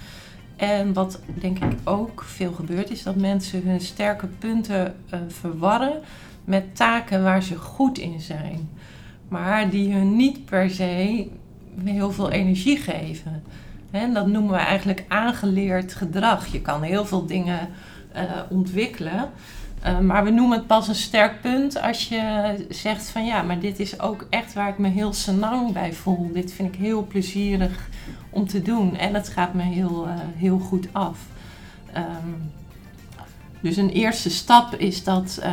En 0.60 0.92
wat 0.92 1.20
denk 1.34 1.58
ik 1.58 1.78
ook 1.84 2.22
veel 2.22 2.52
gebeurt, 2.52 2.90
is 2.90 3.02
dat 3.02 3.16
mensen 3.16 3.62
hun 3.66 3.80
sterke 3.80 4.26
punten 4.26 4.94
uh, 5.14 5.20
verwarren 5.28 6.00
met 6.44 6.76
taken 6.76 7.22
waar 7.22 7.42
ze 7.42 7.56
goed 7.56 7.98
in 7.98 8.20
zijn. 8.20 8.68
Maar 9.28 9.70
die 9.70 9.92
hun 9.92 10.16
niet 10.16 10.44
per 10.44 10.70
se 10.70 11.26
heel 11.84 12.12
veel 12.12 12.30
energie 12.30 12.76
geven. 12.76 13.42
En 13.90 14.14
dat 14.14 14.26
noemen 14.26 14.52
we 14.52 14.58
eigenlijk 14.58 15.04
aangeleerd 15.08 15.94
gedrag. 15.94 16.46
Je 16.46 16.60
kan 16.60 16.82
heel 16.82 17.04
veel 17.04 17.26
dingen 17.26 17.68
uh, 18.16 18.22
ontwikkelen. 18.48 19.30
Uh, 19.86 19.98
maar 19.98 20.24
we 20.24 20.30
noemen 20.30 20.58
het 20.58 20.66
pas 20.66 20.88
een 20.88 20.94
sterk 20.94 21.40
punt 21.40 21.82
als 21.82 22.08
je 22.08 22.54
zegt 22.68 23.08
van 23.08 23.24
ja, 23.24 23.42
maar 23.42 23.60
dit 23.60 23.78
is 23.78 24.00
ook 24.00 24.26
echt 24.30 24.52
waar 24.52 24.68
ik 24.68 24.78
me 24.78 24.88
heel 24.88 25.12
senang 25.12 25.72
bij 25.72 25.92
voel. 25.92 26.30
Dit 26.32 26.52
vind 26.52 26.74
ik 26.74 26.80
heel 26.80 27.06
plezierig 27.06 27.88
om 28.30 28.46
te 28.46 28.62
doen 28.62 28.96
en 28.96 29.14
het 29.14 29.28
gaat 29.28 29.54
me 29.54 29.62
heel, 29.62 30.06
uh, 30.06 30.14
heel 30.36 30.58
goed 30.58 30.88
af. 30.92 31.26
Um, 31.96 32.52
dus 33.60 33.76
een 33.76 33.90
eerste 33.90 34.30
stap 34.30 34.74
is 34.74 35.04
dat, 35.04 35.40
uh, 35.42 35.50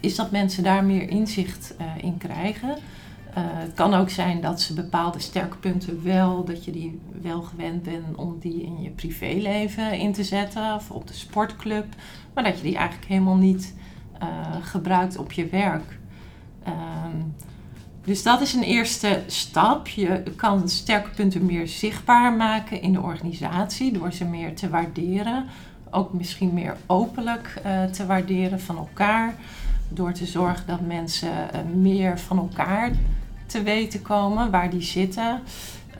is 0.00 0.16
dat 0.16 0.30
mensen 0.30 0.62
daar 0.62 0.84
meer 0.84 1.08
inzicht 1.08 1.74
in 2.00 2.18
krijgen. 2.18 2.76
het 3.34 3.74
kan 3.74 3.94
ook 3.94 4.10
zijn 4.10 4.40
dat 4.40 4.60
ze 4.60 4.74
bepaalde 4.74 5.18
sterke 5.18 5.56
punten 5.56 6.02
wel, 6.04 6.44
dat 6.44 6.64
je 6.64 6.70
die 6.70 7.00
wel 7.22 7.42
gewend 7.42 7.82
bent 7.82 8.16
om 8.16 8.36
die 8.38 8.62
in 8.62 8.82
je 8.82 8.90
privéleven 8.90 9.98
in 9.98 10.12
te 10.12 10.24
zetten 10.24 10.74
of 10.74 10.90
op 10.90 11.06
de 11.06 11.14
sportclub 11.14 11.86
maar 12.34 12.44
dat 12.44 12.56
je 12.56 12.62
die 12.62 12.76
eigenlijk 12.76 13.08
helemaal 13.08 13.36
niet 13.36 13.74
gebruikt 14.60 15.16
op 15.16 15.32
je 15.32 15.46
werk. 15.46 15.98
Um, 16.68 17.34
dus 18.10 18.22
dat 18.22 18.40
is 18.40 18.52
een 18.52 18.62
eerste 18.62 19.22
stap. 19.26 19.88
Je 19.88 20.22
kan 20.36 20.68
sterke 20.68 21.10
punten 21.10 21.46
meer 21.46 21.68
zichtbaar 21.68 22.32
maken 22.32 22.82
in 22.82 22.92
de 22.92 23.00
organisatie 23.00 23.92
door 23.92 24.12
ze 24.12 24.24
meer 24.24 24.54
te 24.54 24.68
waarderen. 24.68 25.44
Ook 25.90 26.12
misschien 26.12 26.54
meer 26.54 26.76
openlijk 26.86 27.62
uh, 27.66 27.84
te 27.84 28.06
waarderen 28.06 28.60
van 28.60 28.76
elkaar. 28.76 29.34
Door 29.88 30.12
te 30.12 30.26
zorgen 30.26 30.66
dat 30.66 30.80
mensen 30.80 31.28
uh, 31.28 31.74
meer 31.74 32.18
van 32.18 32.38
elkaar 32.38 32.90
te 33.46 33.62
weten 33.62 34.02
komen, 34.02 34.50
waar 34.50 34.70
die 34.70 34.82
zitten. 34.82 35.40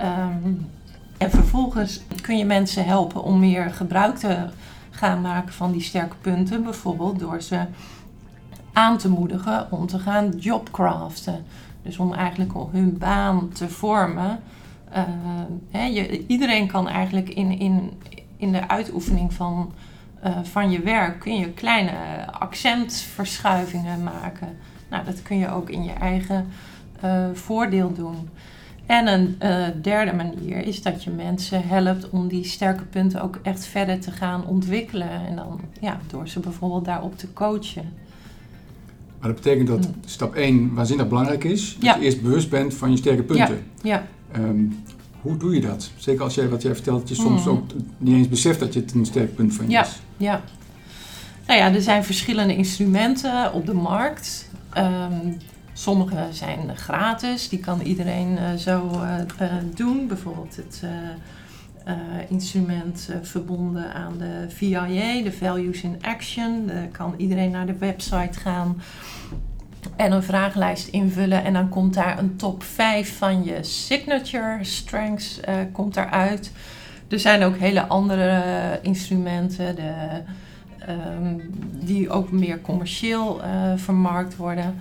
Um, 0.00 0.66
en 1.18 1.30
vervolgens 1.30 2.00
kun 2.20 2.38
je 2.38 2.44
mensen 2.44 2.84
helpen 2.84 3.22
om 3.22 3.38
meer 3.38 3.70
gebruik 3.70 4.16
te 4.16 4.46
gaan 4.90 5.20
maken 5.20 5.52
van 5.52 5.72
die 5.72 5.82
sterke 5.82 6.16
punten. 6.20 6.62
Bijvoorbeeld 6.62 7.18
door 7.18 7.42
ze 7.42 7.60
aan 8.72 8.98
te 8.98 9.08
moedigen 9.08 9.72
om 9.72 9.86
te 9.86 9.98
gaan 9.98 10.30
jobcraften. 10.38 11.44
Dus 11.82 11.98
om 11.98 12.14
eigenlijk 12.14 12.52
hun 12.70 12.98
baan 12.98 13.48
te 13.48 13.68
vormen. 13.68 14.38
Uh, 14.96 15.02
hè, 15.70 15.84
je, 15.84 16.26
iedereen 16.26 16.66
kan 16.66 16.88
eigenlijk 16.88 17.28
in, 17.28 17.58
in, 17.58 17.92
in 18.36 18.52
de 18.52 18.68
uitoefening 18.68 19.32
van, 19.32 19.72
uh, 20.24 20.38
van 20.42 20.70
je 20.70 20.80
werk 20.80 21.20
kun 21.20 21.36
je 21.36 21.52
kleine 21.52 21.92
accentverschuivingen 22.32 24.02
maken. 24.02 24.56
Nou, 24.88 25.04
dat 25.04 25.22
kun 25.22 25.38
je 25.38 25.50
ook 25.50 25.70
in 25.70 25.84
je 25.84 25.92
eigen 25.92 26.46
uh, 27.04 27.26
voordeel 27.32 27.92
doen. 27.94 28.28
En 28.86 29.06
een 29.06 29.36
derde 29.82 30.12
manier 30.12 30.66
is 30.66 30.82
dat 30.82 31.04
je 31.04 31.10
mensen 31.10 31.68
helpt 31.68 32.10
om 32.10 32.28
die 32.28 32.44
sterke 32.44 32.84
punten 32.84 33.22
ook 33.22 33.38
echt 33.42 33.64
verder 33.64 34.00
te 34.00 34.10
gaan 34.10 34.46
ontwikkelen. 34.46 35.10
En 35.10 35.36
dan 35.36 35.60
ja, 35.80 35.98
door 36.06 36.28
ze 36.28 36.40
bijvoorbeeld 36.40 36.84
daarop 36.84 37.18
te 37.18 37.32
coachen. 37.32 37.92
Maar 39.20 39.28
dat 39.32 39.42
betekent 39.42 39.68
dat 39.68 39.86
mm. 39.86 39.94
stap 40.04 40.34
1 40.34 40.74
waanzinnig 40.74 41.08
belangrijk 41.08 41.44
is. 41.44 41.74
Dat 41.74 41.84
ja. 41.84 41.96
je 41.96 42.04
eerst 42.04 42.22
bewust 42.22 42.50
bent 42.50 42.74
van 42.74 42.90
je 42.90 42.96
sterke 42.96 43.22
punten. 43.22 43.62
Ja. 43.82 44.06
ja. 44.32 44.40
Um, 44.40 44.82
hoe 45.20 45.36
doe 45.36 45.54
je 45.54 45.60
dat? 45.60 45.90
Zeker 45.96 46.22
als 46.22 46.34
jij 46.34 46.48
wat 46.48 46.62
jij 46.62 46.74
vertelt, 46.74 47.00
dat 47.00 47.08
je 47.08 47.14
soms 47.14 47.44
mm. 47.44 47.50
ook 47.50 47.64
niet 47.98 48.14
eens 48.14 48.28
beseft 48.28 48.60
dat 48.60 48.74
je 48.74 48.80
het 48.80 48.94
een 48.94 49.06
sterk 49.06 49.34
punt 49.34 49.54
van 49.54 49.64
je 49.64 49.70
ja. 49.70 49.82
is. 49.82 50.00
Ja. 50.16 50.42
Nou 51.46 51.60
ja, 51.60 51.74
er 51.74 51.82
zijn 51.82 52.04
verschillende 52.04 52.56
instrumenten 52.56 53.52
op 53.52 53.66
de 53.66 53.74
markt. 53.74 54.50
Um, 54.78 55.36
Sommige 55.72 56.26
zijn 56.30 56.76
gratis, 56.76 57.48
die 57.48 57.58
kan 57.58 57.80
iedereen 57.80 58.32
uh, 58.32 58.54
zo 58.54 58.90
uh, 58.94 59.18
uh, 59.40 59.52
doen. 59.74 60.06
Bijvoorbeeld 60.06 60.56
het 60.56 60.82
instrument 62.28 63.10
verbonden 63.22 63.94
aan 63.94 64.18
de 64.18 64.46
VIA, 64.48 65.22
de 65.22 65.32
Values 65.32 65.82
in 65.82 65.98
Action. 66.00 66.66
Daar 66.66 66.88
kan 66.88 67.14
iedereen 67.16 67.50
naar 67.50 67.66
de 67.66 67.76
website 67.78 68.38
gaan 68.38 68.82
en 69.96 70.12
een 70.12 70.22
vragenlijst 70.22 70.88
invullen. 70.88 71.44
En 71.44 71.52
dan 71.52 71.68
komt 71.68 71.94
daar 71.94 72.18
een 72.18 72.36
top 72.36 72.62
5 72.62 73.18
van 73.18 73.44
je 73.44 73.62
signature 73.62 74.58
strengths 74.60 75.40
komt 75.72 75.94
daaruit. 75.94 76.52
Er 77.08 77.20
zijn 77.20 77.42
ook 77.42 77.56
hele 77.56 77.86
andere 77.86 78.42
instrumenten 78.82 79.76
de, 79.76 79.92
um, 80.88 81.50
die 81.72 82.10
ook 82.10 82.30
meer 82.30 82.60
commercieel 82.60 83.40
vermarkt 83.76 84.36
worden. 84.36 84.74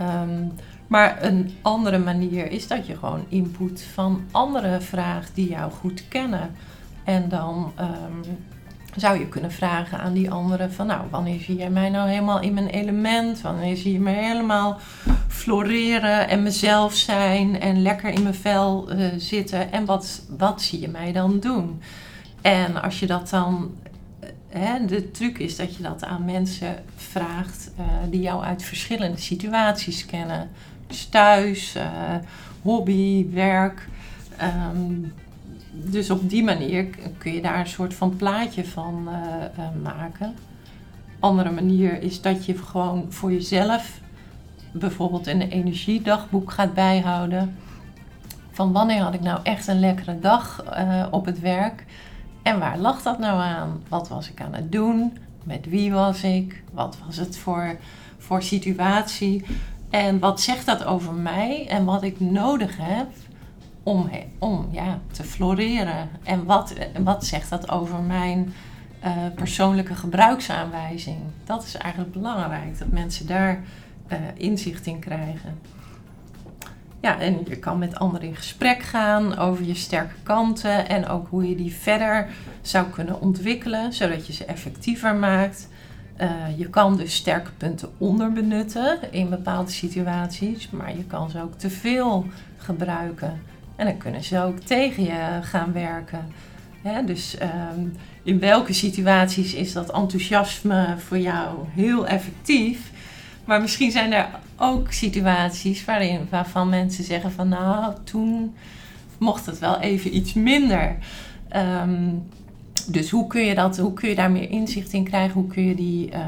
Um, 0.00 0.52
maar 0.92 1.22
een 1.22 1.54
andere 1.62 1.98
manier 1.98 2.50
is 2.50 2.66
dat 2.66 2.86
je 2.86 2.96
gewoon 2.96 3.24
input 3.28 3.82
van 3.92 4.24
andere 4.30 4.80
vraagt 4.80 5.34
die 5.34 5.48
jou 5.48 5.72
goed 5.72 6.08
kennen. 6.08 6.50
En 7.04 7.28
dan 7.28 7.72
um, 7.80 8.38
zou 8.96 9.18
je 9.18 9.28
kunnen 9.28 9.52
vragen 9.52 9.98
aan 9.98 10.12
die 10.12 10.30
anderen 10.30 10.72
van 10.72 10.86
nou, 10.86 11.00
wanneer 11.10 11.40
zie 11.40 11.56
jij 11.56 11.70
mij 11.70 11.90
nou 11.90 12.08
helemaal 12.08 12.40
in 12.40 12.54
mijn 12.54 12.68
element? 12.68 13.40
Wanneer 13.40 13.76
zie 13.76 13.92
je 13.92 14.00
me 14.00 14.10
helemaal 14.10 14.78
floreren 15.28 16.28
en 16.28 16.42
mezelf 16.42 16.94
zijn 16.94 17.60
en 17.60 17.82
lekker 17.82 18.10
in 18.10 18.22
mijn 18.22 18.34
vel 18.34 18.92
uh, 18.92 19.06
zitten? 19.16 19.72
En 19.72 19.84
wat, 19.84 20.22
wat 20.38 20.62
zie 20.62 20.80
je 20.80 20.88
mij 20.88 21.12
dan 21.12 21.40
doen? 21.40 21.82
En 22.40 22.82
als 22.82 23.00
je 23.00 23.06
dat 23.06 23.28
dan 23.28 23.70
Hè, 24.52 24.84
de 24.84 25.10
truc 25.10 25.38
is 25.38 25.56
dat 25.56 25.76
je 25.76 25.82
dat 25.82 26.04
aan 26.04 26.24
mensen 26.24 26.74
vraagt 26.96 27.70
uh, 27.78 27.86
die 28.10 28.20
jou 28.20 28.44
uit 28.44 28.62
verschillende 28.62 29.18
situaties 29.18 30.06
kennen. 30.06 30.50
Thuis, 31.00 31.76
uh, 31.76 31.82
hobby, 32.62 33.26
werk. 33.30 33.88
Um, 34.70 35.12
dus 35.72 36.10
op 36.10 36.30
die 36.30 36.44
manier 36.44 36.86
kun 37.18 37.32
je 37.32 37.40
daar 37.40 37.58
een 37.58 37.66
soort 37.66 37.94
van 37.94 38.16
plaatje 38.16 38.64
van 38.64 39.08
uh, 39.08 39.82
maken. 39.82 40.34
Andere 41.18 41.50
manier 41.50 42.02
is 42.02 42.20
dat 42.20 42.44
je 42.44 42.58
gewoon 42.58 43.06
voor 43.08 43.32
jezelf 43.32 44.00
bijvoorbeeld 44.72 45.26
een 45.26 45.40
energiedagboek 45.40 46.50
gaat 46.50 46.74
bijhouden. 46.74 47.56
Van 48.50 48.72
wanneer 48.72 49.02
had 49.02 49.14
ik 49.14 49.20
nou 49.20 49.40
echt 49.42 49.66
een 49.66 49.80
lekkere 49.80 50.18
dag 50.18 50.64
op 51.10 51.24
het 51.24 51.40
werk? 51.40 51.84
En 52.42 52.58
waar 52.58 52.78
lag 52.78 53.02
dat 53.02 53.18
nou 53.18 53.40
aan? 53.40 53.82
Wat 53.88 54.08
was 54.08 54.30
ik 54.30 54.40
aan 54.40 54.54
het 54.54 54.72
doen? 54.72 55.18
Met 55.44 55.66
wie 55.66 55.92
was 55.92 56.22
ik? 56.22 56.62
Wat 56.72 56.96
was 57.06 57.16
het 57.16 57.38
voor, 57.38 57.76
voor 58.18 58.42
situatie? 58.42 59.44
En 59.92 60.18
wat 60.18 60.40
zegt 60.40 60.66
dat 60.66 60.84
over 60.84 61.12
mij 61.12 61.66
en 61.68 61.84
wat 61.84 62.02
ik 62.02 62.20
nodig 62.20 62.76
heb 62.80 63.06
om, 63.82 64.10
om 64.38 64.68
ja, 64.70 65.00
te 65.10 65.24
floreren? 65.24 66.08
En 66.22 66.44
wat, 66.44 66.74
wat 67.04 67.24
zegt 67.24 67.50
dat 67.50 67.70
over 67.70 67.98
mijn 67.98 68.54
uh, 69.04 69.10
persoonlijke 69.34 69.94
gebruiksaanwijzing? 69.94 71.18
Dat 71.44 71.64
is 71.64 71.74
eigenlijk 71.74 72.12
belangrijk, 72.12 72.78
dat 72.78 72.88
mensen 72.88 73.26
daar 73.26 73.62
uh, 74.12 74.18
inzicht 74.34 74.86
in 74.86 74.98
krijgen. 74.98 75.58
Ja, 77.00 77.18
en 77.18 77.38
je 77.48 77.56
kan 77.56 77.78
met 77.78 77.98
anderen 77.98 78.28
in 78.28 78.36
gesprek 78.36 78.82
gaan 78.82 79.38
over 79.38 79.64
je 79.64 79.74
sterke 79.74 80.14
kanten 80.22 80.88
en 80.88 81.08
ook 81.08 81.28
hoe 81.28 81.48
je 81.48 81.56
die 81.56 81.74
verder 81.74 82.28
zou 82.62 82.86
kunnen 82.86 83.20
ontwikkelen, 83.20 83.92
zodat 83.92 84.26
je 84.26 84.32
ze 84.32 84.44
effectiever 84.44 85.14
maakt. 85.14 85.68
Uh, 86.22 86.58
je 86.58 86.68
kan 86.68 86.96
dus 86.96 87.14
sterke 87.14 87.50
punten 87.56 87.88
onderbenutten 87.98 88.98
in 89.12 89.28
bepaalde 89.28 89.70
situaties, 89.70 90.70
maar 90.70 90.96
je 90.96 91.04
kan 91.04 91.30
ze 91.30 91.42
ook 91.42 91.58
te 91.58 91.70
veel 91.70 92.26
gebruiken. 92.56 93.40
En 93.76 93.86
dan 93.86 93.96
kunnen 93.96 94.24
ze 94.24 94.40
ook 94.40 94.58
tegen 94.58 95.02
je 95.02 95.38
gaan 95.42 95.72
werken. 95.72 96.26
Dus 97.06 97.36
um, 97.74 97.96
in 98.22 98.38
welke 98.38 98.72
situaties 98.72 99.54
is 99.54 99.72
dat 99.72 99.92
enthousiasme 99.92 100.94
voor 100.98 101.18
jou 101.18 101.58
heel 101.68 102.06
effectief? 102.06 102.90
Maar 103.44 103.60
misschien 103.60 103.90
zijn 103.90 104.12
er 104.12 104.28
ook 104.56 104.92
situaties 104.92 105.84
waarin, 105.84 106.26
waarvan 106.30 106.68
mensen 106.68 107.04
zeggen 107.04 107.32
van 107.32 107.48
nou, 107.48 107.94
toen 108.04 108.54
mocht 109.18 109.46
het 109.46 109.58
wel 109.58 109.80
even 109.80 110.16
iets 110.16 110.32
minder. 110.32 110.96
Um, 111.56 112.22
dus 112.84 113.10
hoe 113.10 113.26
kun 113.26 113.44
je 113.44 113.54
dat, 113.54 113.78
hoe 113.78 113.92
kun 113.92 114.08
je 114.08 114.14
daar 114.14 114.30
meer 114.30 114.50
inzicht 114.50 114.92
in 114.92 115.04
krijgen? 115.04 115.40
Hoe 115.40 115.46
kun 115.46 115.66
je, 115.66 115.74
die, 115.74 116.10
uh, 116.10 116.18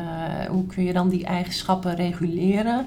hoe 0.49 0.67
kun 0.67 0.85
je 0.85 0.93
dan 0.93 1.09
die 1.09 1.25
eigenschappen 1.25 1.95
reguleren? 1.97 2.87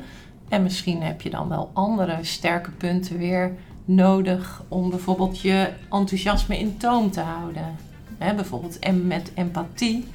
En 0.49 0.63
misschien 0.63 1.01
heb 1.01 1.21
je 1.21 1.29
dan 1.29 1.49
wel 1.49 1.69
andere 1.73 2.17
sterke 2.21 2.71
punten 2.71 3.17
weer 3.17 3.51
nodig 3.85 4.63
om 4.67 4.89
bijvoorbeeld 4.89 5.41
je 5.41 5.69
enthousiasme 5.91 6.59
in 6.59 6.77
toom 6.77 7.11
te 7.11 7.21
houden. 7.21 7.75
Hè, 8.17 8.33
bijvoorbeeld 8.33 8.79
en 8.79 9.07
met 9.07 9.31
empathie 9.35 10.07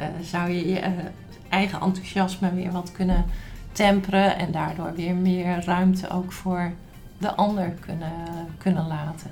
uh, 0.00 0.06
zou 0.22 0.50
je 0.50 0.68
je 0.68 0.80
uh, 0.80 0.86
eigen 1.48 1.80
enthousiasme 1.80 2.54
weer 2.54 2.72
wat 2.72 2.92
kunnen 2.92 3.24
temperen 3.72 4.38
en 4.38 4.52
daardoor 4.52 4.94
weer 4.94 5.14
meer 5.14 5.64
ruimte 5.64 6.10
ook 6.10 6.32
voor 6.32 6.72
de 7.18 7.34
ander 7.34 7.74
kunnen, 7.80 8.12
kunnen 8.58 8.86
laten. 8.86 9.30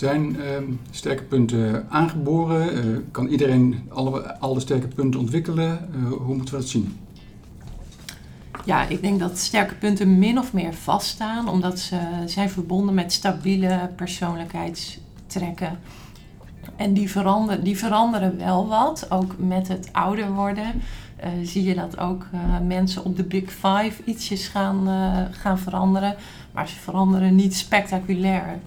Zijn 0.00 0.36
uh, 0.36 0.44
sterke 0.90 1.22
punten 1.22 1.86
aangeboren? 1.88 2.86
Uh, 2.86 2.98
kan 3.10 3.26
iedereen 3.26 3.88
alle, 3.88 4.38
alle 4.38 4.60
sterke 4.60 4.88
punten 4.88 5.20
ontwikkelen? 5.20 5.88
Uh, 5.94 6.12
hoe 6.12 6.34
moeten 6.36 6.54
we 6.54 6.60
dat 6.60 6.68
zien? 6.68 6.98
Ja, 8.64 8.88
ik 8.88 9.02
denk 9.02 9.18
dat 9.18 9.38
sterke 9.38 9.74
punten 9.74 10.18
min 10.18 10.38
of 10.38 10.52
meer 10.52 10.74
vaststaan, 10.74 11.48
omdat 11.48 11.78
ze 11.78 11.98
zijn 12.26 12.50
verbonden 12.50 12.94
met 12.94 13.12
stabiele 13.12 13.90
persoonlijkheidstrekken. 13.96 15.78
En 16.76 16.92
die 16.92 17.10
veranderen, 17.10 17.64
die 17.64 17.78
veranderen 17.78 18.38
wel 18.38 18.68
wat, 18.68 19.06
ook 19.10 19.34
met 19.38 19.68
het 19.68 19.88
ouder 19.92 20.32
worden. 20.32 20.66
Uh, 21.24 21.28
zie 21.42 21.64
je 21.64 21.74
dat 21.74 21.98
ook 21.98 22.26
mensen 22.66 23.04
op 23.04 23.16
de 23.16 23.24
Big 23.24 23.50
Five 23.50 23.92
ietsjes 24.04 24.48
gaan, 24.48 24.86
gaan 25.30 25.58
veranderen. 25.58 26.14
Maar 26.52 26.68
ze 26.68 26.76
veranderen 26.76 27.34
niet 27.34 27.56
spectaculair. 27.56 28.58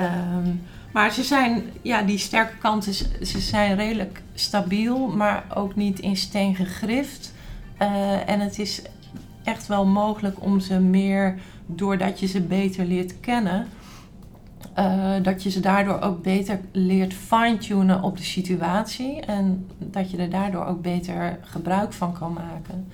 Um, 0.00 0.60
maar 0.92 1.12
ze 1.12 1.22
zijn, 1.22 1.62
ja, 1.82 2.02
die 2.02 2.18
sterke 2.18 2.56
kanten, 2.56 2.94
ze 3.26 3.40
zijn 3.40 3.76
redelijk 3.76 4.22
stabiel, 4.34 5.08
maar 5.08 5.44
ook 5.54 5.74
niet 5.74 6.00
in 6.00 6.16
steen 6.16 6.54
gegrift. 6.54 7.32
en 8.26 8.40
het 8.40 8.58
is 8.58 8.82
echt 9.44 9.66
wel 9.66 9.86
mogelijk 9.86 10.42
om 10.42 10.60
ze 10.60 10.80
meer, 10.80 11.38
doordat 11.66 12.20
je 12.20 12.26
ze 12.26 12.40
beter 12.40 12.84
leert 12.84 13.20
kennen, 13.20 13.66
uh, 14.78 15.12
dat 15.22 15.42
je 15.42 15.50
ze 15.50 15.60
daardoor 15.60 16.00
ook 16.00 16.22
beter 16.22 16.60
leert 16.72 17.14
fine-tunen 17.14 18.02
op 18.02 18.16
de 18.16 18.22
situatie 18.22 19.20
en 19.20 19.66
dat 19.78 20.10
je 20.10 20.16
er 20.16 20.30
daardoor 20.30 20.64
ook 20.64 20.82
beter 20.82 21.38
gebruik 21.42 21.92
van 21.92 22.12
kan 22.12 22.32
maken. 22.32 22.86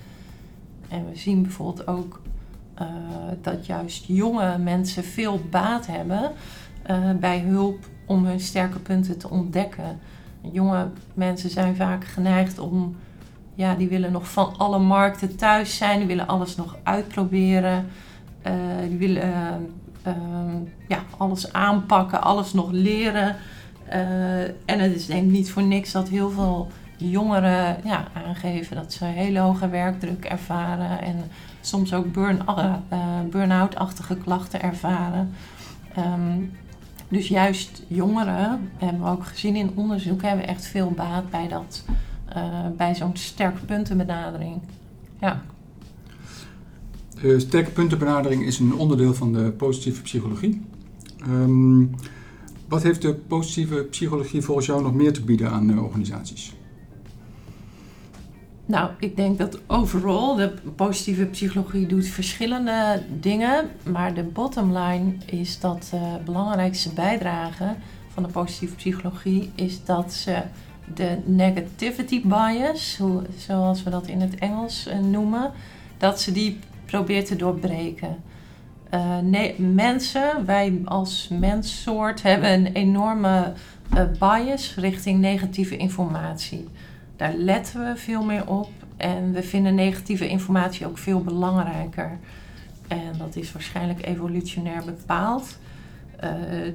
En 0.87 1.09
we 1.09 1.17
zien 1.17 1.41
bijvoorbeeld 1.41 1.87
ook 1.87 2.21
uh, 2.81 2.87
dat 3.41 3.65
juist 3.65 4.05
jonge 4.07 4.57
mensen 4.57 5.03
veel 5.03 5.41
baat 5.49 5.87
hebben 5.87 6.31
uh, 6.91 7.11
bij 7.19 7.39
hulp 7.39 7.85
om 8.05 8.25
hun 8.25 8.39
sterke 8.39 8.79
punten 8.79 9.17
te 9.17 9.29
ontdekken. 9.29 9.99
Jonge 10.51 10.87
mensen 11.13 11.49
zijn 11.49 11.75
vaak 11.75 12.05
geneigd 12.05 12.59
om, 12.59 12.95
ja, 13.55 13.75
die 13.75 13.87
willen 13.87 14.11
nog 14.11 14.31
van 14.31 14.57
alle 14.57 14.79
markten 14.79 15.35
thuis 15.35 15.77
zijn, 15.77 15.97
die 15.97 16.07
willen 16.07 16.27
alles 16.27 16.55
nog 16.55 16.77
uitproberen, 16.83 17.85
die 18.87 18.97
willen 18.97 19.69
Ehm, 20.03 20.57
ja, 20.87 21.03
alles 21.17 21.53
aanpakken, 21.53 22.21
alles 22.21 22.53
nog 22.53 22.71
leren. 22.71 23.35
En 24.65 24.79
het 24.79 24.95
is 24.95 25.05
denk 25.05 25.23
ik 25.23 25.31
niet 25.31 25.51
voor 25.51 25.63
niks 25.63 25.91
dat 25.91 26.09
heel 26.09 26.29
veel 26.29 26.67
jongeren 26.97 27.77
ja, 27.83 28.07
aangeven 28.13 28.75
dat 28.75 28.93
ze 28.93 29.05
hele 29.05 29.39
hoge 29.39 29.69
werkdruk 29.69 30.25
ervaren 30.25 31.01
en 31.01 31.15
soms 31.61 31.93
ook 31.93 32.15
eh, 32.15 32.73
burn-out-achtige 33.29 34.15
klachten 34.15 34.61
ervaren. 34.61 35.33
Um, 35.97 36.51
dus 37.09 37.27
juist 37.27 37.83
jongeren, 37.87 38.69
hebben 38.77 39.01
we 39.03 39.09
ook 39.09 39.25
gezien 39.25 39.55
in 39.55 39.71
onderzoek, 39.75 40.21
hebben 40.21 40.47
echt 40.47 40.65
veel 40.65 40.91
baat 40.91 41.29
bij, 41.29 41.47
dat, 41.47 41.83
uh, 42.37 42.67
bij 42.77 42.95
zo'n 42.95 43.15
sterke 43.15 43.65
puntenbenadering. 43.65 44.59
Ja. 45.19 45.41
De 47.21 47.39
sterke 47.39 47.71
puntenbenadering 47.71 48.45
is 48.45 48.59
een 48.59 48.73
onderdeel 48.73 49.13
van 49.13 49.33
de 49.33 49.51
positieve 49.51 50.01
psychologie. 50.01 50.61
Um, 51.27 51.95
wat 52.67 52.83
heeft 52.83 53.01
de 53.01 53.13
positieve 53.13 53.87
psychologie 53.89 54.41
volgens 54.41 54.65
jou 54.65 54.81
nog 54.81 54.93
meer 54.93 55.13
te 55.13 55.21
bieden 55.21 55.51
aan 55.51 55.69
uh, 55.69 55.83
organisaties? 55.83 56.53
Nou, 58.69 58.89
ik 58.99 59.15
denk 59.15 59.37
dat 59.37 59.59
overal 59.67 60.35
de 60.35 60.53
positieve 60.75 61.25
psychologie 61.25 61.87
doet 61.87 62.07
verschillende 62.07 63.01
dingen. 63.19 63.69
Maar 63.83 64.13
de 64.13 64.23
bottom 64.23 64.77
line 64.77 65.11
is 65.25 65.59
dat 65.59 65.87
de 65.91 66.17
belangrijkste 66.25 66.93
bijdrage 66.93 67.75
van 68.13 68.23
de 68.23 68.29
positieve 68.29 68.75
psychologie 68.75 69.51
is 69.55 69.85
dat 69.85 70.13
ze 70.13 70.41
de 70.93 71.17
negativity 71.25 72.21
bias, 72.25 72.99
zoals 73.37 73.83
we 73.83 73.89
dat 73.89 74.07
in 74.07 74.21
het 74.21 74.35
Engels 74.35 74.87
uh, 74.87 74.99
noemen, 74.99 75.51
dat 75.97 76.21
ze 76.21 76.31
die 76.31 76.59
probeert 76.85 77.25
te 77.25 77.35
doorbreken. 77.35 78.17
Uh, 78.93 79.17
nee, 79.17 79.61
mensen, 79.61 80.45
wij 80.45 80.81
als 80.85 81.27
menssoort 81.31 82.21
hebben 82.21 82.49
een 82.49 82.73
enorme 82.73 83.53
bias 84.19 84.75
richting 84.75 85.19
negatieve 85.19 85.77
informatie. 85.77 86.67
Daar 87.19 87.33
letten 87.33 87.85
we 87.85 87.99
veel 87.99 88.23
meer 88.23 88.47
op 88.47 88.69
en 88.97 89.31
we 89.31 89.43
vinden 89.43 89.75
negatieve 89.75 90.27
informatie 90.27 90.87
ook 90.87 90.97
veel 90.97 91.21
belangrijker. 91.21 92.17
En 92.87 93.13
dat 93.17 93.35
is 93.35 93.51
waarschijnlijk 93.51 94.05
evolutionair 94.05 94.83
bepaald. 94.85 95.57
Uh, 96.23 96.29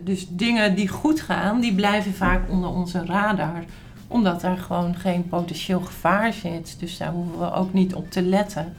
dus 0.05 0.27
dingen 0.29 0.75
die 0.75 0.89
goed 0.89 1.21
gaan, 1.21 1.61
die 1.61 1.75
blijven 1.75 2.15
vaak 2.15 2.51
onder 2.51 2.71
onze 2.71 3.05
radar. 3.05 3.65
Omdat 4.07 4.43
er 4.43 4.57
gewoon 4.57 4.95
geen 4.95 5.29
potentieel 5.29 5.81
gevaar 5.81 6.33
zit. 6.33 6.77
Dus 6.79 6.97
daar 6.97 7.13
hoeven 7.13 7.39
we 7.39 7.53
ook 7.53 7.73
niet 7.73 7.95
op 7.95 8.11
te 8.11 8.23
letten. 8.23 8.73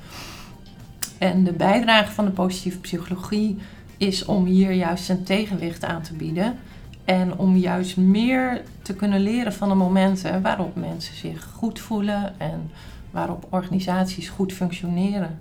En 1.17 1.43
de 1.43 1.54
bijdrage 1.54 2.12
van 2.12 2.25
de 2.25 2.32
positieve 2.32 2.80
psychologie 2.80 3.58
is 3.97 4.25
om 4.25 4.45
hier 4.45 4.71
juist 4.71 5.10
een 5.10 5.23
tegenwicht 5.23 5.84
aan 5.84 6.01
te 6.01 6.13
bieden. 6.13 6.58
En 7.06 7.38
om 7.38 7.56
juist 7.56 7.98
meer 7.98 8.62
te 8.82 8.96
kunnen 8.96 9.20
leren 9.20 9.54
van 9.54 9.70
de 9.70 9.76
momenten 9.76 10.41
waarop 10.41 10.76
mensen 10.76 11.15
zich 11.15 11.44
goed 11.54 11.80
voelen 11.80 12.39
en 12.39 12.72
waarop 13.12 13.48
organisaties 13.50 14.30
goed 14.30 14.54
functioneren. 14.54 15.38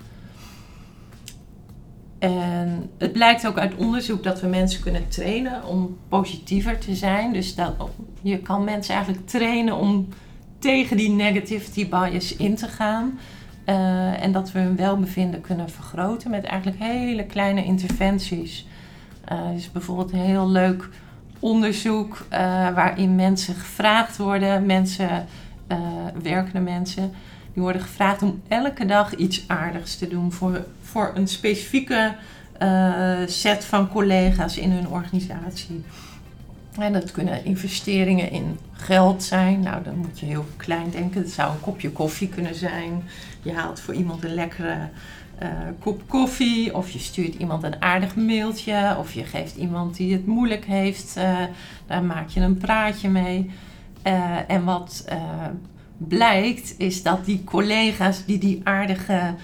En 2.19 2.91
het 2.99 3.13
blijkt 3.13 3.47
ook 3.47 3.59
uit 3.59 3.75
onderzoek 3.75 4.23
dat 4.23 4.41
we 4.41 4.47
mensen 4.47 4.83
kunnen 4.83 5.09
trainen 5.09 5.65
om 5.65 5.97
positiever 6.09 6.79
te 6.79 6.95
zijn. 6.95 7.33
Dus 7.33 7.55
dat, 7.55 7.75
je 8.23 8.39
kan 8.39 8.65
mensen 8.65 8.95
eigenlijk 8.95 9.27
trainen 9.27 9.77
om 9.77 10.09
tegen 10.59 10.97
die 10.97 11.11
negativity 11.11 11.89
bias 11.89 12.37
in 12.37 12.55
te 12.55 12.69
gaan. 12.69 13.19
Uh, 13.69 14.23
en 14.23 14.33
dat 14.33 14.53
we 14.53 14.59
hun 14.59 14.77
welbevinden 14.77 15.41
kunnen 15.41 15.71
vergroten 15.71 16.31
met 16.31 16.45
eigenlijk 16.45 16.83
hele 16.83 17.25
kleine 17.25 17.65
interventies. 17.65 18.67
Uh, 19.33 19.57
is 19.57 19.73
bijvoorbeeld 19.73 20.13
heel 20.13 20.49
leuk 20.49 20.89
onderzoek 21.39 22.27
uh, 22.33 22.39
waarin 22.75 23.15
mensen 23.15 23.55
gevraagd 23.55 24.17
worden, 24.17 24.67
mensen, 24.67 25.27
werkende 26.23 26.61
mensen, 26.61 27.13
die 27.53 27.63
worden 27.63 27.83
gevraagd 27.83 28.23
om 28.23 28.43
elke 28.49 28.87
dag 28.87 29.15
iets 29.15 29.45
aardigs 29.47 29.97
te 29.97 30.09
doen 30.09 30.33
voor, 30.33 30.65
voor 30.83 31.13
een 31.15 31.29
specifieke 31.29 32.15
set 33.27 33.65
van 33.65 33.89
collega's 33.89 34.57
in 34.57 34.71
hun 34.71 34.89
organisatie. 34.89 35.85
En 36.79 36.93
dat 36.93 37.11
kunnen 37.11 37.45
investeringen 37.45 38.31
in 38.31 38.59
geld 38.73 39.23
zijn. 39.23 39.61
Nou, 39.61 39.83
dan 39.83 39.97
moet 39.97 40.21
je 40.21 40.27
heel 40.27 40.47
klein 40.57 40.91
denken. 40.91 41.21
Het 41.21 41.31
zou 41.31 41.53
een 41.53 41.61
kopje 41.61 41.91
koffie 41.91 42.29
kunnen 42.29 42.55
zijn. 42.55 43.03
Je 43.43 43.53
haalt 43.53 43.81
voor 43.81 43.95
iemand 43.95 44.25
een 44.25 44.35
lekkere 44.35 44.89
uh, 45.43 45.49
kop 45.79 46.03
koffie. 46.09 46.75
Of 46.75 46.91
je 46.91 46.99
stuurt 46.99 47.35
iemand 47.35 47.63
een 47.63 47.83
aardig 47.83 48.17
mailtje. 48.17 48.97
Of 48.99 49.13
je 49.13 49.25
geeft 49.25 49.57
iemand 49.57 49.97
die 49.97 50.13
het 50.13 50.27
moeilijk 50.27 50.65
heeft. 50.65 51.15
Uh, 51.19 51.39
daar 51.87 52.03
maak 52.03 52.29
je 52.29 52.41
een 52.41 52.59
praatje 52.59 53.09
mee. 53.09 53.51
Uh, 54.07 54.51
en 54.51 54.65
wat 54.65 55.05
blijkt 55.97 56.75
is 56.79 57.03
dat 57.03 57.25
die 57.25 57.45
collega's 57.45 58.25
die 58.25 58.39
die 58.39 58.61
aardige 58.65 59.35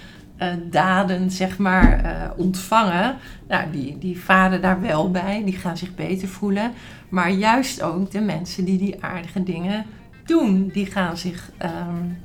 daden 0.69 1.31
zeg 1.31 1.57
maar 1.57 2.31
ontvangen. 2.37 3.15
Nou, 3.47 3.71
die, 3.71 3.97
die 3.97 4.19
varen 4.19 4.61
daar 4.61 4.81
wel 4.81 5.11
bij. 5.11 5.41
Die 5.45 5.57
gaan 5.57 5.77
zich 5.77 5.95
beter 5.95 6.27
voelen. 6.27 6.71
Maar 7.09 7.31
juist 7.31 7.81
ook 7.81 8.11
de 8.11 8.21
mensen 8.21 8.65
die 8.65 8.77
die 8.77 9.03
aardige 9.03 9.43
dingen 9.43 9.85
doen, 10.25 10.69
die 10.73 10.85
gaan 10.85 11.17
zich 11.17 11.51
um, 11.63 12.17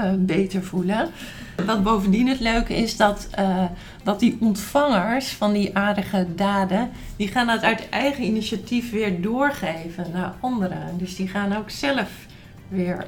uh, 0.00 0.12
beter 0.18 0.62
voelen. 0.62 1.08
Wat 1.66 1.82
bovendien 1.82 2.28
het 2.28 2.40
leuke 2.40 2.76
is, 2.76 2.96
dat, 2.96 3.28
uh, 3.38 3.64
dat 4.02 4.20
die 4.20 4.36
ontvangers 4.40 5.28
van 5.32 5.52
die 5.52 5.76
aardige 5.76 6.26
daden, 6.34 6.90
die 7.16 7.28
gaan 7.28 7.46
dat 7.46 7.62
uit 7.62 7.88
eigen 7.88 8.24
initiatief 8.24 8.90
weer 8.90 9.20
doorgeven 9.20 10.06
naar 10.12 10.34
anderen. 10.40 10.98
Dus 10.98 11.16
die 11.16 11.28
gaan 11.28 11.56
ook 11.56 11.70
zelf 11.70 12.10
weer, 12.68 13.06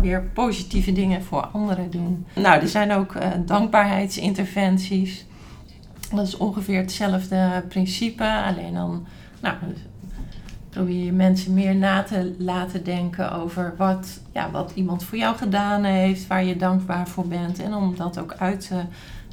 weer 0.00 0.22
positieve 0.22 0.92
dingen 0.92 1.22
voor 1.22 1.46
anderen 1.46 1.90
doen. 1.90 2.26
Nou, 2.34 2.60
er 2.60 2.68
zijn 2.68 2.92
ook 2.92 3.14
uh, 3.14 3.22
dankbaarheidsinterventies. 3.46 5.26
Dat 6.14 6.26
is 6.26 6.36
ongeveer 6.36 6.80
hetzelfde 6.80 7.64
principe, 7.68 8.24
alleen 8.24 8.74
dan 8.74 9.06
nou, 9.40 9.54
Probeer 10.70 11.04
je 11.04 11.12
mensen 11.12 11.54
meer 11.54 11.74
na 11.74 12.02
te 12.02 12.34
laten 12.38 12.84
denken 12.84 13.32
over 13.32 13.74
wat, 13.76 14.20
ja, 14.32 14.50
wat 14.50 14.72
iemand 14.74 15.04
voor 15.04 15.18
jou 15.18 15.36
gedaan 15.36 15.84
heeft, 15.84 16.26
waar 16.26 16.44
je 16.44 16.56
dankbaar 16.56 17.08
voor 17.08 17.28
bent. 17.28 17.58
En 17.58 17.74
om 17.74 17.96
dat 17.96 18.18
ook 18.18 18.34
uit 18.38 18.66
te 18.68 18.82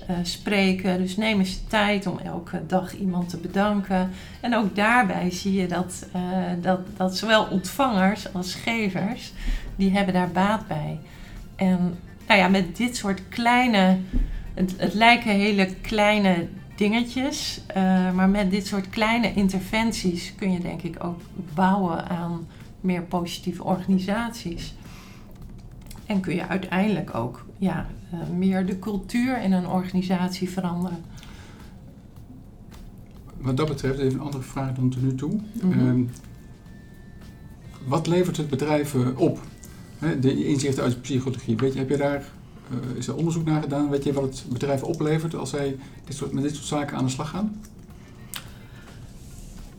uh, 0.09 0.15
spreken. 0.21 0.97
Dus 0.97 1.17
neem 1.17 1.39
eens 1.39 1.59
de 1.59 1.67
tijd 1.67 2.07
om 2.07 2.19
elke 2.19 2.61
dag 2.67 2.95
iemand 2.95 3.29
te 3.29 3.37
bedanken. 3.37 4.09
En 4.41 4.55
ook 4.55 4.75
daarbij 4.75 5.31
zie 5.31 5.53
je 5.53 5.67
dat, 5.67 6.07
uh, 6.15 6.21
dat, 6.61 6.79
dat 6.97 7.17
zowel 7.17 7.45
ontvangers 7.45 8.33
als 8.33 8.55
gevers, 8.55 9.33
die 9.75 9.91
hebben 9.91 10.13
daar 10.13 10.31
baat 10.31 10.67
bij. 10.67 10.99
En 11.55 11.97
nou 12.27 12.39
ja, 12.39 12.47
met 12.47 12.77
dit 12.77 12.95
soort 12.95 13.21
kleine, 13.29 13.97
het, 14.53 14.73
het 14.77 14.93
lijken 14.93 15.31
hele 15.31 15.75
kleine 15.81 16.47
dingetjes. 16.77 17.61
Uh, 17.69 18.13
maar 18.13 18.29
met 18.29 18.51
dit 18.51 18.67
soort 18.67 18.89
kleine 18.89 19.33
interventies 19.33 20.33
kun 20.35 20.51
je 20.51 20.59
denk 20.59 20.81
ik 20.81 21.03
ook 21.03 21.19
bouwen 21.53 22.09
aan 22.09 22.47
meer 22.81 23.01
positieve 23.01 23.63
organisaties. 23.63 24.75
En 26.05 26.19
kun 26.19 26.35
je 26.35 26.47
uiteindelijk 26.47 27.15
ook 27.15 27.45
ja, 27.57 27.87
uh, 28.13 28.19
meer 28.37 28.65
de 28.65 28.79
cultuur 28.79 29.41
in 29.41 29.51
een 29.51 29.67
organisatie 29.67 30.49
veranderen. 30.49 31.03
Wat 33.37 33.57
dat 33.57 33.67
betreft, 33.67 33.99
even 33.99 34.13
een 34.13 34.25
andere 34.25 34.43
vraag 34.43 34.73
dan 34.73 34.89
tot 34.89 35.01
nu 35.01 35.15
toe. 35.15 35.39
Mm 35.61 35.71
-hmm. 35.71 36.09
wat 37.85 38.07
levert 38.07 38.37
het 38.37 38.49
bedrijf 38.49 38.95
op? 39.15 39.39
de 40.19 40.45
inzichten 40.45 40.83
uit 40.83 40.93
de 40.93 40.99
psychologie. 40.99 41.55
Weet 41.55 41.73
je, 41.73 41.79
heb 41.79 41.89
je 41.89 41.97
daar, 41.97 42.25
is 42.97 43.07
er 43.07 43.15
onderzoek 43.15 43.45
naar 43.45 43.61
gedaan? 43.61 43.89
Weet 43.89 44.03
je 44.03 44.13
wat 44.13 44.23
het 44.23 44.43
bedrijf 44.49 44.83
oplevert 44.83 45.35
als 45.35 45.49
zij 45.49 45.77
dit 46.05 46.15
soort, 46.15 46.31
met 46.31 46.43
dit 46.43 46.55
soort 46.55 46.67
zaken 46.67 46.97
aan 46.97 47.05
de 47.05 47.11
slag 47.11 47.29
gaan? 47.29 47.61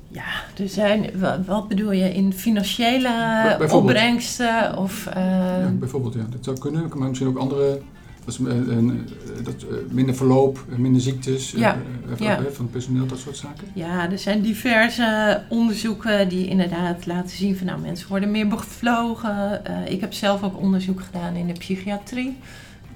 Ja, 0.08 0.24
er 0.58 0.68
zijn, 0.68 1.10
wat 1.46 1.68
bedoel 1.68 1.92
je, 1.92 2.14
in 2.14 2.32
financiële 2.32 3.58
opbrengsten? 3.70 4.76
Of, 4.76 5.06
uh... 5.08 5.14
ja, 5.14 5.72
bijvoorbeeld, 5.78 6.14
ja. 6.14 6.26
Dat 6.30 6.44
zou 6.44 6.58
kunnen, 6.58 6.90
maar 6.94 7.08
misschien 7.08 7.28
ook 7.28 7.38
andere 7.38 7.80
dat, 8.28 8.38
is, 8.38 9.44
dat, 9.44 9.64
minder 9.90 10.14
verloop, 10.14 10.64
minder 10.76 11.00
ziektes 11.00 11.50
ja. 11.50 11.76
ja. 12.18 12.36
van 12.36 12.64
het 12.64 12.70
personeel, 12.70 13.06
dat 13.06 13.18
soort 13.18 13.36
zaken? 13.36 13.66
Ja, 13.74 14.10
er 14.10 14.18
zijn 14.18 14.42
diverse 14.42 15.42
onderzoeken 15.48 16.28
die 16.28 16.48
inderdaad 16.48 17.06
laten 17.06 17.36
zien 17.36 17.56
van 17.56 17.66
nou, 17.66 17.80
mensen 17.80 18.08
worden 18.08 18.30
meer 18.30 18.48
bevlogen. 18.48 19.62
Uh, 19.70 19.92
ik 19.92 20.00
heb 20.00 20.12
zelf 20.12 20.42
ook 20.42 20.60
onderzoek 20.60 21.00
gedaan 21.00 21.34
in 21.34 21.46
de 21.46 21.52
psychiatrie. 21.52 22.36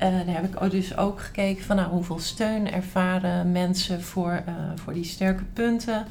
Uh, 0.02 0.08
daar 0.26 0.34
heb 0.34 0.62
ik 0.62 0.70
dus 0.70 0.96
ook 0.96 1.20
gekeken 1.20 1.64
van 1.64 1.76
nou, 1.76 1.90
hoeveel 1.90 2.18
steun 2.18 2.72
ervaren 2.72 3.52
mensen 3.52 4.02
voor, 4.02 4.42
uh, 4.48 4.54
voor 4.74 4.92
die 4.92 5.04
sterke 5.04 5.44
punten. 5.44 6.04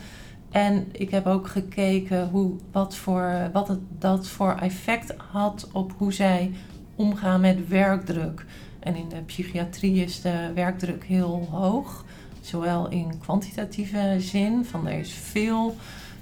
En 0.52 0.88
ik 0.92 1.10
heb 1.12 1.28
ook 1.28 1.48
gekeken 1.48 2.30
hoe, 2.30 2.56
wat, 2.72 2.96
voor, 2.96 3.50
wat 3.54 3.68
het, 3.68 3.80
dat 4.00 4.28
voor 4.28 4.56
effect 4.56 5.14
had 5.32 5.70
op 5.72 5.94
hoe 5.98 6.14
zij 6.14 6.52
omgaan 6.96 7.42
met 7.42 7.68
werkdruk. 7.68 8.46
En 8.80 8.96
in 8.96 9.10
de 9.10 9.22
psychiatrie 9.22 10.04
is 10.04 10.22
de 10.22 10.52
werkdruk 10.56 11.04
heel 11.04 11.48
hoog. 11.52 12.06
Zowel 12.42 12.90
in 12.90 13.20
kwantitatieve 13.20 14.16
zin, 14.20 14.66
van 14.66 14.88
er 14.88 15.00
is 15.00 15.14
veel 15.14 15.76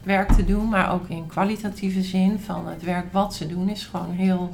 werk 0.03 0.31
te 0.31 0.45
doen, 0.45 0.69
maar 0.69 0.93
ook 0.93 1.07
in 1.09 1.27
kwalitatieve 1.27 2.01
zin 2.01 2.39
van 2.39 2.67
het 2.67 2.83
werk 2.83 3.13
wat 3.13 3.33
ze 3.33 3.47
doen 3.47 3.69
is 3.69 3.85
gewoon 3.85 4.11
heel, 4.11 4.53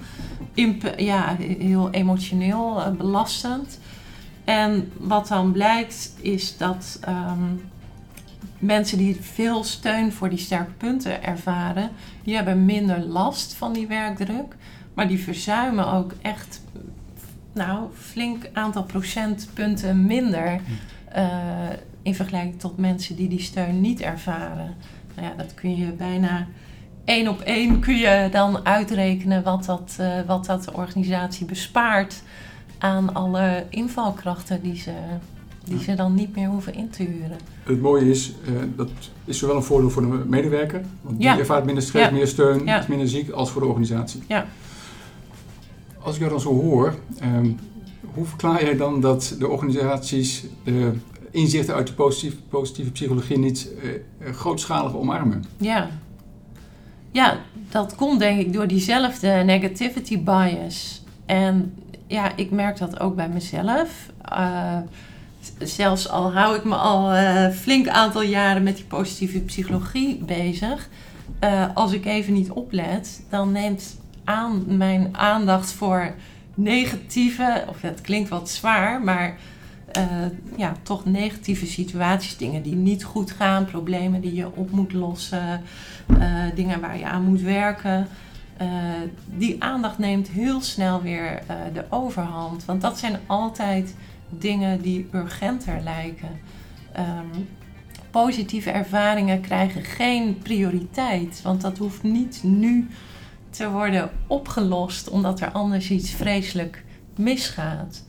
ja, 0.97 1.35
heel 1.39 1.89
emotioneel 1.91 2.77
uh, 2.77 2.89
belastend. 2.89 3.79
En 4.43 4.91
wat 4.97 5.27
dan 5.27 5.51
blijkt 5.51 6.13
is 6.21 6.57
dat 6.57 6.99
um, 7.07 7.61
mensen 8.59 8.97
die 8.97 9.17
veel 9.21 9.63
steun 9.63 10.11
voor 10.11 10.29
die 10.29 10.37
sterke 10.37 10.71
punten 10.71 11.23
ervaren, 11.23 11.89
die 12.23 12.35
hebben 12.35 12.65
minder 12.65 12.99
last 12.99 13.53
van 13.53 13.73
die 13.73 13.87
werkdruk, 13.87 14.55
maar 14.93 15.07
die 15.07 15.19
verzuimen 15.19 15.91
ook 15.91 16.13
echt 16.21 16.61
nou, 17.53 17.87
flink 17.93 18.49
aantal 18.53 18.83
procentpunten 18.83 20.05
minder 20.05 20.59
uh, 21.15 21.69
in 22.01 22.15
vergelijking 22.15 22.59
tot 22.59 22.77
mensen 22.77 23.15
die 23.15 23.27
die 23.27 23.41
steun 23.41 23.81
niet 23.81 24.01
ervaren. 24.01 24.75
Nou 25.15 25.27
ja, 25.27 25.33
dat 25.37 25.53
kun 25.53 25.75
je 25.75 25.91
bijna 25.91 26.47
één 27.05 27.27
op 27.27 27.39
één 27.39 27.79
kun 27.79 27.95
je 27.95 28.27
dan 28.31 28.65
uitrekenen 28.65 29.43
wat 29.43 29.65
dat, 29.65 29.97
uh, 29.99 30.21
wat 30.27 30.45
dat 30.45 30.63
de 30.63 30.73
organisatie 30.73 31.45
bespaart 31.45 32.23
aan 32.77 33.13
alle 33.13 33.65
invalkrachten 33.69 34.61
die 34.61 34.75
ze, 34.75 34.91
die 35.63 35.79
ze 35.79 35.95
dan 35.95 36.13
niet 36.13 36.35
meer 36.35 36.47
hoeven 36.47 36.73
in 36.73 36.89
te 36.89 37.03
huren. 37.03 37.37
Het 37.63 37.81
mooie 37.81 38.09
is, 38.09 38.33
uh, 38.49 38.51
dat 38.75 38.89
is 39.25 39.39
zowel 39.39 39.55
een 39.55 39.63
voordeel 39.63 39.89
voor 39.89 40.01
de 40.01 40.07
medewerker, 40.07 40.81
want 41.01 41.19
die 41.19 41.27
ervaart 41.27 41.65
minder 41.65 41.83
stress, 41.83 42.11
meer 42.11 42.27
steun, 42.27 42.67
is 42.67 42.87
minder 42.87 43.07
ziek, 43.07 43.29
als 43.29 43.51
voor 43.51 43.61
de 43.61 43.67
organisatie. 43.67 44.23
Ja. 44.27 44.45
Als 45.99 46.13
ik 46.13 46.19
jou 46.19 46.31
dan 46.31 46.41
zo 46.41 46.61
hoor, 46.61 46.95
um, 47.23 47.59
hoe 48.13 48.25
verklaar 48.25 48.63
jij 48.63 48.77
dan 48.77 49.01
dat 49.01 49.35
de 49.39 49.47
organisaties 49.47 50.45
de 50.63 50.93
inzichten 51.35 51.75
uit 51.75 51.87
de 51.87 51.93
positieve, 51.93 52.37
positieve 52.49 52.91
psychologie 52.91 53.37
niet 53.37 53.69
uh, 53.83 54.33
grootschalig 54.33 54.95
omarmen? 54.95 55.43
Ja. 55.57 55.89
ja, 57.11 57.37
dat 57.69 57.95
komt 57.95 58.19
denk 58.19 58.39
ik 58.39 58.53
door 58.53 58.67
diezelfde 58.67 59.27
negativity 59.27 60.23
bias. 60.23 61.03
En 61.25 61.73
ja, 62.07 62.35
ik 62.35 62.51
merk 62.51 62.77
dat 62.77 62.99
ook 62.99 63.15
bij 63.15 63.29
mezelf. 63.29 64.09
Uh, 64.31 64.77
zelfs 65.59 66.09
al 66.09 66.33
hou 66.33 66.55
ik 66.55 66.63
me 66.63 66.75
al 66.75 67.15
uh, 67.15 67.49
flink 67.49 67.87
aantal 67.87 68.21
jaren 68.21 68.63
met 68.63 68.75
die 68.75 68.85
positieve 68.85 69.39
psychologie 69.39 70.23
bezig. 70.25 70.89
als 71.73 71.91
ik 71.91 72.05
even 72.05 72.33
niet 72.33 72.51
oplet, 72.51 73.23
dan 73.29 73.51
neemt 73.51 73.97
aan, 74.23 74.63
mijn 74.77 75.09
aandacht 75.11 75.71
voor 75.71 76.13
negatieve, 76.53 77.63
of 77.67 77.81
het 77.81 78.01
klinkt 78.01 78.29
wat 78.29 78.49
zwaar, 78.49 79.01
maar 79.01 79.37
uh, 79.97 80.57
ja, 80.57 80.73
toch 80.83 81.05
negatieve 81.05 81.65
situaties, 81.65 82.37
dingen 82.37 82.61
die 82.61 82.75
niet 82.75 83.03
goed 83.03 83.31
gaan, 83.31 83.65
problemen 83.65 84.21
die 84.21 84.33
je 84.33 84.55
op 84.55 84.71
moet 84.71 84.93
lossen, 84.93 85.61
uh, 86.09 86.43
dingen 86.55 86.81
waar 86.81 86.97
je 86.97 87.05
aan 87.05 87.23
moet 87.23 87.41
werken. 87.41 88.07
Uh, 88.61 88.67
die 89.37 89.63
aandacht 89.63 89.97
neemt 89.97 90.27
heel 90.27 90.61
snel 90.61 91.01
weer 91.01 91.41
de 91.73 91.85
overhand. 91.89 92.65
Want 92.65 92.81
dat 92.81 92.99
zijn 92.99 93.19
altijd 93.25 93.95
dingen 94.29 94.81
die 94.81 95.07
urgenter 95.11 95.81
lijken. 95.83 96.39
Um, 96.97 97.47
positieve 98.21 98.71
ervaringen 98.71 99.41
krijgen 99.41 99.83
geen 99.83 100.37
prioriteit, 100.37 101.41
want 101.43 101.61
dat 101.61 101.77
hoeft 101.77 102.03
niet 102.03 102.39
nu 102.43 102.87
te 103.49 103.69
worden 103.69 104.09
opgelost 104.27 105.09
omdat 105.09 105.39
er 105.39 105.51
anders 105.51 105.89
iets 105.89 106.11
vreselijk 106.11 106.83
misgaat. 107.15 108.03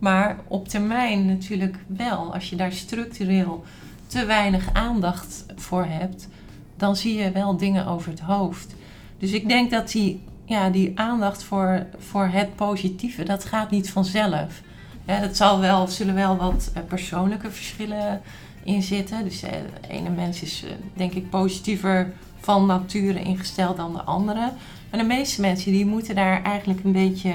Maar 0.00 0.38
op 0.48 0.68
termijn 0.68 1.26
natuurlijk 1.26 1.76
wel. 1.86 2.34
Als 2.34 2.50
je 2.50 2.56
daar 2.56 2.72
structureel 2.72 3.64
te 4.06 4.24
weinig 4.24 4.68
aandacht 4.72 5.44
voor 5.56 5.84
hebt, 5.84 6.28
dan 6.76 6.96
zie 6.96 7.14
je 7.14 7.30
wel 7.30 7.56
dingen 7.56 7.86
over 7.86 8.10
het 8.10 8.20
hoofd. 8.20 8.74
Dus 9.18 9.32
ik 9.32 9.48
denk 9.48 9.70
dat 9.70 9.90
die, 9.90 10.22
ja, 10.44 10.70
die 10.70 10.92
aandacht 10.94 11.42
voor, 11.42 11.86
voor 11.98 12.26
het 12.26 12.54
positieve, 12.54 13.22
dat 13.22 13.44
gaat 13.44 13.70
niet 13.70 13.90
vanzelf. 13.90 14.60
Ja, 15.04 15.20
dat 15.20 15.36
zal 15.36 15.60
wel, 15.60 15.86
zullen 15.86 16.14
wel 16.14 16.36
wat 16.36 16.70
eh, 16.74 16.82
persoonlijke 16.88 17.50
verschillen 17.50 18.20
in 18.64 18.82
zitten. 18.82 19.24
Dus 19.24 19.42
eh, 19.42 19.50
de 19.80 19.88
ene 19.88 20.10
mens 20.10 20.42
is 20.42 20.64
eh, 20.64 20.70
denk 20.94 21.12
ik 21.12 21.30
positiever 21.30 22.12
van 22.40 22.66
nature 22.66 23.22
ingesteld 23.22 23.76
dan 23.76 23.92
de 23.92 24.02
andere. 24.02 24.52
Maar 24.90 25.00
de 25.00 25.06
meeste 25.06 25.40
mensen 25.40 25.72
die 25.72 25.86
moeten 25.86 26.14
daar 26.14 26.42
eigenlijk 26.42 26.84
een 26.84 26.92
beetje 26.92 27.32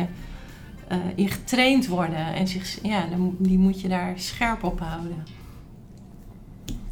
uh, 0.91 0.98
in 1.15 1.30
getraind 1.30 1.88
worden. 1.88 2.34
En 2.34 2.48
zich, 2.48 2.80
ja, 2.84 3.08
die 3.38 3.58
moet 3.58 3.82
je 3.82 3.88
daar 3.88 4.13
scherp 4.15 4.63
op 4.63 4.80
houden. 4.80 5.24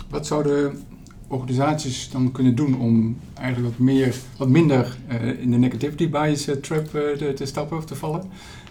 Wat 0.09 0.27
zouden 0.27 0.83
organisaties 1.27 2.09
dan 2.09 2.31
kunnen 2.31 2.55
doen 2.55 2.79
om 2.79 3.17
eigenlijk 3.33 3.77
wat, 3.77 3.85
meer, 3.85 4.15
wat 4.37 4.47
minder 4.47 4.97
uh, 5.11 5.41
in 5.41 5.51
de 5.51 5.57
negativity 5.57 6.09
bias 6.09 6.47
uh, 6.47 6.55
trap 6.55 6.85
te, 6.85 7.31
te, 7.35 7.45
stappen 7.45 7.77
of 7.77 7.85
te 7.85 7.95
vallen? 7.95 8.23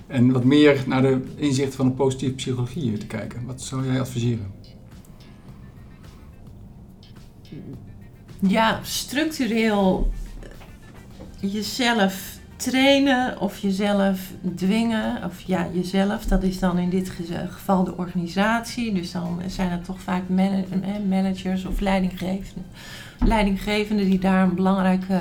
En 0.07 0.33
wat 0.33 0.45
meer 0.45 0.85
naar 0.87 1.03
de 1.03 1.21
inzicht 1.37 1.75
van 1.75 1.87
de 1.87 1.93
positieve 1.93 2.35
psychologie 2.35 2.99
te 2.99 3.07
kijken. 3.07 3.47
Wat 3.47 3.63
zou 3.63 3.87
jij 3.87 4.01
adviseren? 4.01 4.53
Ja, 8.39 8.81
structureel 8.83 10.13
jezelf 11.41 12.39
trainen 12.71 13.41
of 13.41 13.59
jezelf 13.59 14.21
dwingen, 14.55 15.25
of 15.25 15.41
ja, 15.41 15.67
jezelf, 15.73 16.25
dat 16.25 16.43
is 16.43 16.59
dan 16.59 16.79
in 16.79 16.91
dit 16.91 17.13
geval 17.51 17.85
de 17.85 17.97
organisatie. 17.97 18.93
Dus 18.93 19.13
dan 19.13 19.41
zijn 19.47 19.71
het 19.71 19.85
toch 19.85 20.01
vaak 20.01 20.23
managers 21.09 21.65
of 21.65 21.81
leidinggevenden, 21.81 22.67
leidinggevenden 23.19 24.07
die 24.07 24.19
daar 24.19 24.43
een 24.43 24.55
belangrijke 24.55 25.21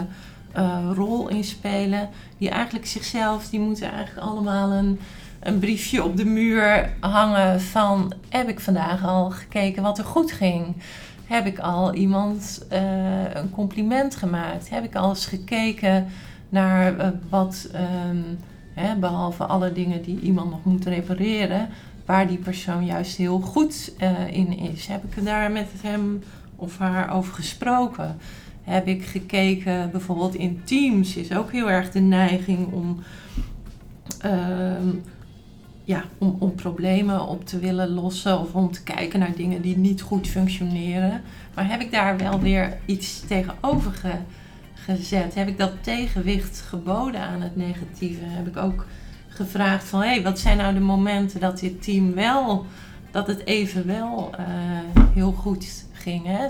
uh, 0.58 0.90
rol 0.94 1.30
in 1.30 1.44
spelen. 1.44 2.10
Die 2.38 2.50
eigenlijk 2.50 2.86
zichzelf, 2.86 3.50
die 3.50 3.60
moeten 3.60 3.92
eigenlijk 3.92 4.28
allemaal 4.28 4.72
een, 4.72 5.00
een 5.40 5.60
briefje 5.60 6.04
op 6.04 6.18
de 6.18 6.26
muur 6.26 6.94
hangen 7.00 7.62
van 7.62 8.14
heb 8.30 8.50
ik 8.50 8.60
vandaag 8.60 9.06
al 9.06 9.30
gekeken 9.30 9.84
wat 9.84 9.98
er 9.98 10.06
goed 10.06 10.32
ging. 10.32 10.76
Heb 11.26 11.46
ik 11.46 11.60
al 11.60 11.94
iemand 11.94 12.66
uh, 12.72 12.80
een 13.34 13.50
compliment 13.52 14.16
gemaakt? 14.16 14.70
Heb 14.70 14.84
ik 14.84 14.96
al 14.96 15.10
eens 15.10 15.26
gekeken 15.26 16.08
naar 16.52 16.98
uh, 16.98 17.08
wat, 17.30 17.70
um, 18.10 18.38
hè, 18.74 18.96
behalve 18.96 19.44
alle 19.44 19.72
dingen 19.72 20.02
die 20.02 20.20
iemand 20.20 20.50
nog 20.50 20.64
moet 20.64 20.86
repareren, 20.86 21.70
waar 22.06 22.28
die 22.28 22.38
persoon 22.38 22.86
juist 22.86 23.18
heel 23.18 23.40
goed 23.40 23.94
uh, 24.02 24.34
in 24.34 24.58
is? 24.58 24.88
Heb 24.88 25.04
ik 25.04 25.26
daar 25.26 25.52
met 25.52 25.70
hem 25.82 26.24
of 26.56 26.78
haar 26.78 27.14
over 27.14 27.34
gesproken? 27.34 28.18
Heb 28.64 28.88
ik 28.88 29.06
gekeken, 29.06 29.92
bijvoorbeeld 29.92 30.36
in 30.36 30.62
Teams 30.64 31.16
is 31.16 31.36
ook 31.36 31.52
heel 31.52 31.70
erg 31.70 31.92
de 31.92 32.00
neiging 32.00 32.72
om. 32.74 33.00
Um, 34.26 35.02
ja, 35.84 36.04
om, 36.18 36.36
om 36.40 36.56
problemen 36.56 37.28
op 37.28 37.46
te 37.46 37.60
willen 37.60 37.90
lossen 37.90 38.40
of 38.40 38.54
om 38.54 38.72
te 38.72 38.84
kijken 38.84 39.20
naar 39.20 39.36
dingen 39.36 39.62
die 39.62 39.78
niet 39.78 40.02
goed 40.02 40.28
functioneren. 40.28 41.22
Maar 41.54 41.70
heb 41.70 41.82
ik 41.82 41.92
daar 41.92 42.18
wel 42.18 42.40
weer 42.40 42.78
iets 42.86 43.20
tegenover 43.20 44.24
gezet? 44.84 45.36
Heb 45.36 45.48
ik 45.48 45.58
dat 45.58 45.72
tegenwicht 45.84 46.62
geboden 46.62 47.22
aan 47.22 47.42
het 47.42 47.56
negatieve? 47.56 48.24
Heb 48.24 48.48
ik 48.48 48.58
ook 48.58 48.86
gevraagd 49.28 49.84
van... 49.84 50.02
hé, 50.02 50.08
hey, 50.08 50.24
wat 50.24 50.40
zijn 50.40 50.58
nou 50.58 50.74
de 50.74 50.80
momenten 50.80 51.40
dat 51.40 51.60
dit 51.60 51.84
team 51.84 52.14
wel... 52.14 52.66
dat 53.12 53.28
het 53.28 53.46
even 53.46 53.88
wel 53.88 54.30
eh, 54.38 54.46
heel 55.14 55.32
goed 55.32 55.86
ging. 55.92 56.26
Hè? 56.26 56.48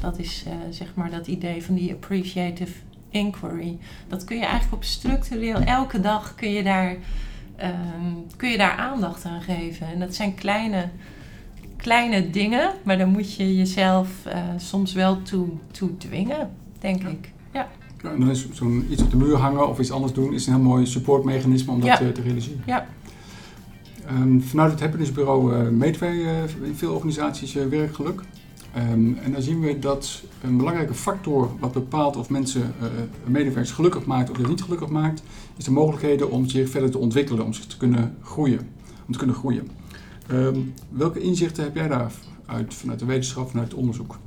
dat 0.00 0.18
is 0.18 0.44
uh, 0.46 0.52
zeg 0.70 0.94
maar 0.94 1.10
dat 1.10 1.26
idee 1.26 1.64
van 1.64 1.74
die 1.74 1.92
appreciative 1.92 2.72
inquiry. 3.10 3.78
Dat 4.08 4.24
kun 4.24 4.36
je 4.36 4.44
eigenlijk 4.44 4.74
op 4.74 4.84
structureel... 4.84 5.60
elke 5.60 6.00
dag 6.00 6.34
kun 6.34 6.50
je 6.50 6.62
daar, 6.62 6.96
ehm, 7.56 8.14
kun 8.36 8.50
je 8.50 8.58
daar 8.58 8.76
aandacht 8.76 9.24
aan 9.24 9.42
geven. 9.42 9.86
En 9.86 9.98
dat 9.98 10.14
zijn 10.14 10.34
kleine 10.34 10.88
kleine 11.80 12.30
dingen, 12.30 12.72
maar 12.82 12.98
dan 12.98 13.08
moet 13.08 13.34
je 13.34 13.56
jezelf 13.56 14.08
uh, 14.26 14.34
soms 14.56 14.92
wel 14.92 15.22
toe, 15.22 15.48
toe 15.70 15.96
dwingen, 15.96 16.50
denk 16.78 17.02
ik. 17.02 17.30
Ja. 18.02 18.10
en 18.10 18.20
dan 18.20 18.30
is 18.30 18.48
zo'n 18.52 18.86
iets 18.90 19.02
op 19.02 19.10
de 19.10 19.16
muur 19.16 19.36
hangen 19.36 19.68
of 19.68 19.78
iets 19.78 19.90
anders 19.90 20.12
doen, 20.12 20.32
is 20.32 20.46
een 20.46 20.54
heel 20.54 20.62
mooi 20.62 20.86
supportmechanisme 20.86 21.72
om 21.72 21.80
dat 21.80 21.98
ja. 21.98 22.12
te 22.12 22.20
realiseren. 22.22 22.62
Ja. 22.66 22.86
Um, 24.10 24.42
vanuit 24.42 24.70
het 24.70 24.80
Happiness 24.80 25.12
Bureau 25.12 25.54
uh, 25.54 25.68
meten 25.68 26.00
wij 26.00 26.14
uh, 26.14 26.42
in 26.62 26.74
veel 26.74 26.94
organisaties 26.94 27.52
werkgeluk. 27.52 28.20
Um, 28.76 29.18
en 29.22 29.32
dan 29.32 29.42
zien 29.42 29.60
we 29.60 29.78
dat 29.78 30.22
een 30.42 30.56
belangrijke 30.56 30.94
factor 30.94 31.50
wat 31.60 31.72
bepaalt 31.72 32.16
of 32.16 32.30
mensen 32.30 32.74
medewerkers 33.24 33.70
gelukkig 33.70 34.04
maakt 34.04 34.30
of 34.30 34.48
niet 34.48 34.62
gelukkig 34.62 34.88
maakt, 34.88 35.22
is 35.56 35.64
de 35.64 35.70
mogelijkheden 35.70 36.30
om 36.30 36.48
zich 36.48 36.70
verder 36.70 36.90
te 36.90 36.98
ontwikkelen, 36.98 37.44
om 37.44 37.52
zich 37.52 37.66
te 37.66 37.76
kunnen 37.76 38.16
groeien. 38.22 38.58
Om 39.06 39.12
te 39.12 39.18
kunnen 39.18 39.36
groeien. 39.36 39.68
Um, 40.30 40.74
welke 40.88 41.20
inzichten 41.20 41.64
heb 41.64 41.74
jij 41.74 41.88
daar 41.88 42.12
uit, 42.46 42.74
vanuit 42.74 42.98
de 42.98 43.04
wetenschap, 43.04 43.50
vanuit 43.50 43.68
het 43.68 43.76
onderzoek? 43.80 44.18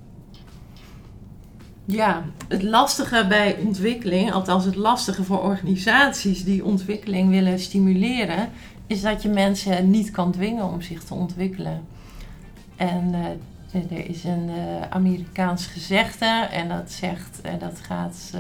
Ja, 1.86 2.24
het 2.48 2.64
lastige 2.64 3.26
bij 3.28 3.58
ontwikkeling, 3.66 4.32
althans 4.32 4.66
het 4.66 4.76
lastige 4.76 5.24
voor 5.24 5.42
organisaties 5.42 6.44
die 6.44 6.66
ontwikkeling 6.66 7.30
willen 7.30 7.60
stimuleren, 7.60 8.50
is 8.88 9.02
dat 9.02 9.22
je 9.22 9.30
mensen 9.30 9.90
niet 9.90 10.12
kan 10.12 10.32
dwingen 10.32 10.66
om 10.66 10.82
zich 10.82 11.04
te 11.04 11.14
ontwikkelen. 11.14 11.86
En 12.76 13.16
uh, 13.74 13.98
er 13.98 14.10
is 14.10 14.24
een 14.24 14.50
uh, 14.50 14.82
Amerikaans 14.90 15.66
gezegde 15.66 16.48
en 16.52 16.68
dat 16.68 16.92
zegt, 16.92 17.42
en 17.42 17.60
dat 17.60 17.80
gaat 17.82 18.34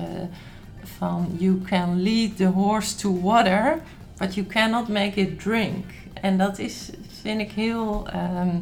van 0.83 1.27
you 1.37 1.61
can 1.61 2.01
lead 2.01 2.37
the 2.37 2.45
horse 2.45 2.95
to 2.95 3.21
water, 3.21 3.77
but 4.17 4.35
you 4.35 4.47
cannot 4.47 4.87
make 4.87 5.19
it 5.19 5.39
drink. 5.39 5.85
En 6.21 6.37
dat 6.37 6.59
is 6.59 6.89
vind 7.21 7.41
ik 7.41 7.51
heel 7.51 8.07
um, 8.41 8.61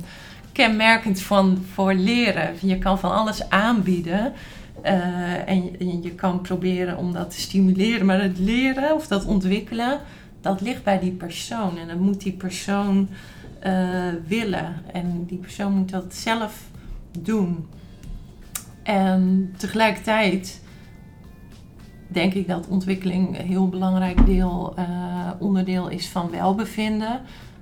kenmerkend 0.51 1.21
van, 1.21 1.65
voor 1.73 1.93
leren. 1.93 2.53
Je 2.59 2.77
kan 2.77 2.99
van 2.99 3.11
alles 3.11 3.49
aanbieden. 3.49 4.33
Uh, 4.85 5.49
en 5.49 6.01
je, 6.01 6.11
kan 6.15 6.41
proberen 6.41 6.97
om 6.97 7.13
dat 7.13 7.29
te 7.31 7.39
stimuleren. 7.39 8.05
Maar 8.05 8.21
het 8.21 8.39
leren 8.39 8.95
of 8.95 9.07
dat 9.07 9.25
ontwikkelen, 9.25 9.99
dat 10.41 10.61
ligt 10.61 10.83
bij 10.83 10.99
die 10.99 11.11
persoon. 11.11 11.77
En 11.77 11.87
dan 11.87 11.99
moet 11.99 12.21
die 12.21 12.33
persoon 12.33 13.09
uh, 13.65 14.07
willen. 14.27 14.75
En 14.93 15.25
die 15.27 15.37
persoon 15.37 15.73
moet 15.73 15.89
dat 15.89 16.13
zelf 16.13 16.69
doen. 17.19 17.67
En 18.83 19.53
tegelijkertijd 19.57 20.61
denk 22.07 22.33
ik 22.33 22.47
dat 22.47 22.67
ontwikkeling 22.67 23.39
een 23.39 23.45
heel 23.45 23.69
belangrijk 23.69 24.25
deel, 24.25 24.73
uh, 24.79 25.29
onderdeel 25.39 25.87
is 25.87 26.07
van 26.07 26.29
welbevinden 26.29 27.21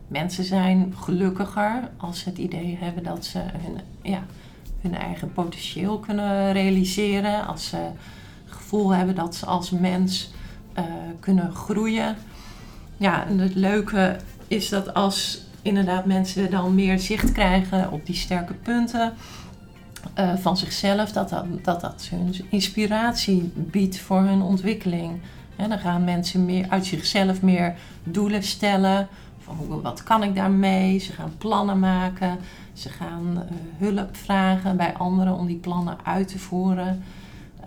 mensen 0.10 0.44
zijn 0.44 0.94
gelukkiger 0.96 1.90
als 1.98 2.20
ze 2.20 2.30
het 2.30 2.38
idee 2.38 2.78
hebben 2.80 3.04
dat 3.04 3.26
ze 3.26 3.40
hun, 3.40 3.80
ja, 4.02 4.24
hun 4.82 4.96
eigen 4.96 5.34
potentieel 5.34 6.00
kunnen 6.00 6.52
realiseren. 6.52 7.48
Als 7.48 7.70
ze 7.70 7.76
het 7.76 7.94
gevoel 8.46 8.90
hebben 8.90 9.16
dat 9.16 9.36
ze 9.36 9.46
als 9.46 9.70
mens 9.70 10.32
uh, 10.78 10.84
kunnen 11.20 11.52
groeien. 11.52 12.16
Ja, 12.98 13.26
en 13.26 13.40
het 13.40 13.56
leuke 13.56 14.18
is 14.48 14.70
dat 14.70 14.94
als 14.94 15.42
inderdaad 15.62 16.06
mensen 16.06 16.52
dan 16.52 16.76
meer 16.76 17.00
zicht 17.00 17.32
krijgen 17.32 17.92
op 17.92 18.06
die 18.06 18.16
sterke 18.16 18.54
punten 18.54 19.14
uh, 20.20 20.36
van 20.36 20.58
zichzelf, 20.58 21.12
dat 21.12 21.30
dat, 21.64 21.82
dat 21.82 22.08
hun 22.10 22.36
inspiratie 22.50 23.52
biedt 23.56 24.00
voor 24.00 24.22
hun 24.22 24.42
ontwikkeling. 24.42 25.22
Dan 25.56 25.80
gaan 25.80 26.04
mensen 26.04 26.46
meer 26.46 26.66
uit 26.70 26.86
zichzelf 26.86 27.42
meer 27.42 27.76
doelen 28.04 28.44
stellen 28.44 29.08
wat 29.82 30.04
kan 30.04 30.24
ik 30.24 30.36
daarmee? 30.36 30.98
Ze 30.98 31.14
gaan 31.14 31.34
plannen 31.38 31.80
maken. 31.80 32.40
Ze 32.80 32.90
gaan 32.90 33.34
uh, 33.36 33.88
hulp 33.88 34.16
vragen 34.16 34.78
bij 34.78 34.94
anderen 34.94 35.34
om 35.34 35.48
die 35.48 35.58
plannen 35.58 35.98
uit 36.04 36.28
te 36.28 36.40
voeren. 36.40 37.04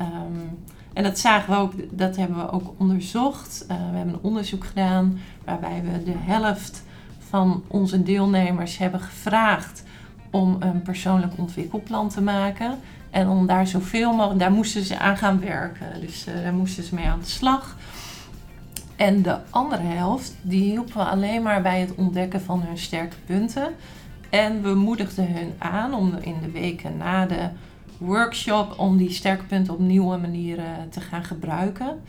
Um, 0.00 0.58
en 0.92 1.02
dat 1.02 1.18
zagen 1.18 1.52
we 1.52 1.58
ook, 1.58 1.72
dat 1.90 2.16
hebben 2.16 2.36
we 2.36 2.50
ook 2.50 2.74
onderzocht. 2.76 3.64
Uh, 3.70 3.76
we 3.90 3.96
hebben 3.96 4.14
een 4.14 4.22
onderzoek 4.22 4.64
gedaan 4.64 5.18
waarbij 5.44 5.82
we 5.82 6.02
de 6.02 6.16
helft 6.16 6.82
van 7.18 7.62
onze 7.66 8.02
deelnemers 8.02 8.78
hebben 8.78 9.00
gevraagd 9.00 9.82
om 10.30 10.56
een 10.60 10.82
persoonlijk 10.82 11.32
ontwikkelplan 11.38 12.08
te 12.08 12.22
maken. 12.22 12.78
En 13.10 13.28
om 13.28 13.46
daar 13.46 13.66
zoveel 13.66 14.12
mogelijk, 14.12 14.40
daar 14.40 14.52
moesten 14.52 14.84
ze 14.84 14.98
aan 14.98 15.16
gaan 15.16 15.40
werken. 15.40 16.00
Dus 16.00 16.26
uh, 16.28 16.34
daar 16.42 16.54
moesten 16.54 16.84
ze 16.84 16.94
mee 16.94 17.08
aan 17.08 17.20
de 17.20 17.26
slag. 17.26 17.76
En 18.96 19.22
de 19.22 19.38
andere 19.50 19.82
helft, 19.82 20.34
die 20.42 20.62
hielpen 20.62 20.96
we 20.96 21.04
alleen 21.04 21.42
maar 21.42 21.62
bij 21.62 21.80
het 21.80 21.94
ontdekken 21.94 22.40
van 22.42 22.62
hun 22.62 22.78
sterke 22.78 23.16
punten. 23.26 23.74
En 24.32 24.62
we 24.62 24.74
moedigden 24.74 25.32
hun 25.36 25.52
aan 25.58 25.94
om 25.94 26.14
in 26.20 26.34
de 26.42 26.50
weken 26.50 26.96
na 26.96 27.26
de 27.26 27.48
workshop 27.98 28.78
om 28.78 28.96
die 28.96 29.10
sterke 29.10 29.44
punten 29.44 29.72
op 29.72 29.78
nieuwe 29.78 30.16
manieren 30.16 30.88
te 30.90 31.00
gaan 31.00 31.24
gebruiken. 31.24 32.00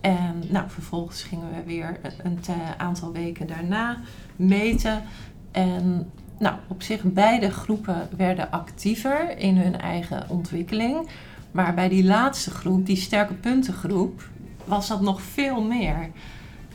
En 0.00 0.42
nou, 0.48 0.70
vervolgens 0.70 1.22
gingen 1.22 1.48
we 1.50 1.62
weer 1.66 2.00
een 2.22 2.38
aantal 2.76 3.12
weken 3.12 3.46
daarna 3.46 3.98
meten. 4.36 5.02
En 5.50 6.10
nou, 6.38 6.56
op 6.68 6.82
zich 6.82 7.02
beide 7.02 7.50
groepen 7.50 8.08
werden 8.16 8.50
actiever 8.50 9.38
in 9.38 9.56
hun 9.56 9.80
eigen 9.80 10.28
ontwikkeling. 10.28 11.08
Maar 11.50 11.74
bij 11.74 11.88
die 11.88 12.04
laatste 12.04 12.50
groep, 12.50 12.86
die 12.86 12.96
sterke 12.96 13.34
puntengroep, 13.34 14.28
was 14.64 14.88
dat 14.88 15.00
nog 15.00 15.22
veel 15.22 15.62
meer. 15.62 16.10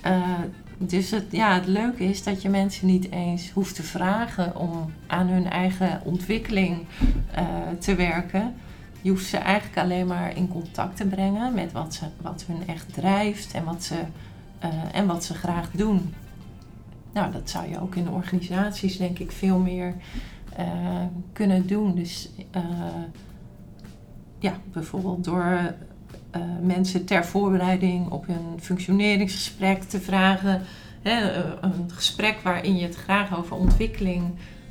Uh, 0.05 0.29
dus 0.89 1.11
het, 1.11 1.25
ja, 1.29 1.53
het 1.53 1.67
leuke 1.67 2.03
is 2.03 2.23
dat 2.23 2.41
je 2.41 2.49
mensen 2.49 2.87
niet 2.87 3.11
eens 3.11 3.51
hoeft 3.51 3.75
te 3.75 3.83
vragen 3.83 4.55
om 4.57 4.91
aan 5.07 5.27
hun 5.27 5.49
eigen 5.49 6.01
ontwikkeling 6.03 6.85
uh, 7.37 7.45
te 7.79 7.95
werken. 7.95 8.55
Je 9.01 9.09
hoeft 9.09 9.25
ze 9.25 9.37
eigenlijk 9.37 9.77
alleen 9.77 10.07
maar 10.07 10.37
in 10.37 10.47
contact 10.47 10.97
te 10.97 11.05
brengen 11.05 11.53
met 11.53 11.71
wat, 11.71 11.93
ze, 11.93 12.05
wat 12.21 12.43
hun 12.47 12.67
echt 12.67 12.93
drijft 12.93 13.53
en 13.53 13.63
wat, 13.63 13.83
ze, 13.83 13.95
uh, 14.63 14.69
en 14.91 15.05
wat 15.05 15.23
ze 15.23 15.33
graag 15.33 15.71
doen. 15.71 16.13
Nou, 17.13 17.31
dat 17.31 17.49
zou 17.49 17.69
je 17.69 17.81
ook 17.81 17.95
in 17.95 18.09
organisaties 18.09 18.97
denk 18.97 19.19
ik 19.19 19.31
veel 19.31 19.59
meer 19.59 19.93
kunnen 21.33 21.67
doen. 21.67 21.95
Dus 21.95 22.29
ja, 24.39 24.53
bijvoorbeeld 24.71 25.23
door 25.23 25.73
uh, 26.35 26.41
mensen 26.61 27.05
ter 27.05 27.25
voorbereiding 27.25 28.09
op 28.09 28.27
hun 28.27 28.59
functioneringsgesprek 28.59 29.83
te 29.83 30.01
vragen. 30.01 30.61
Hè, 31.01 31.29
eh, 31.29 31.43
een 31.61 31.91
gesprek 31.91 32.39
waarin 32.43 32.77
je 32.77 32.85
het 32.85 32.95
graag 32.95 33.37
over 33.37 33.55
ontwikkeling 33.55 34.23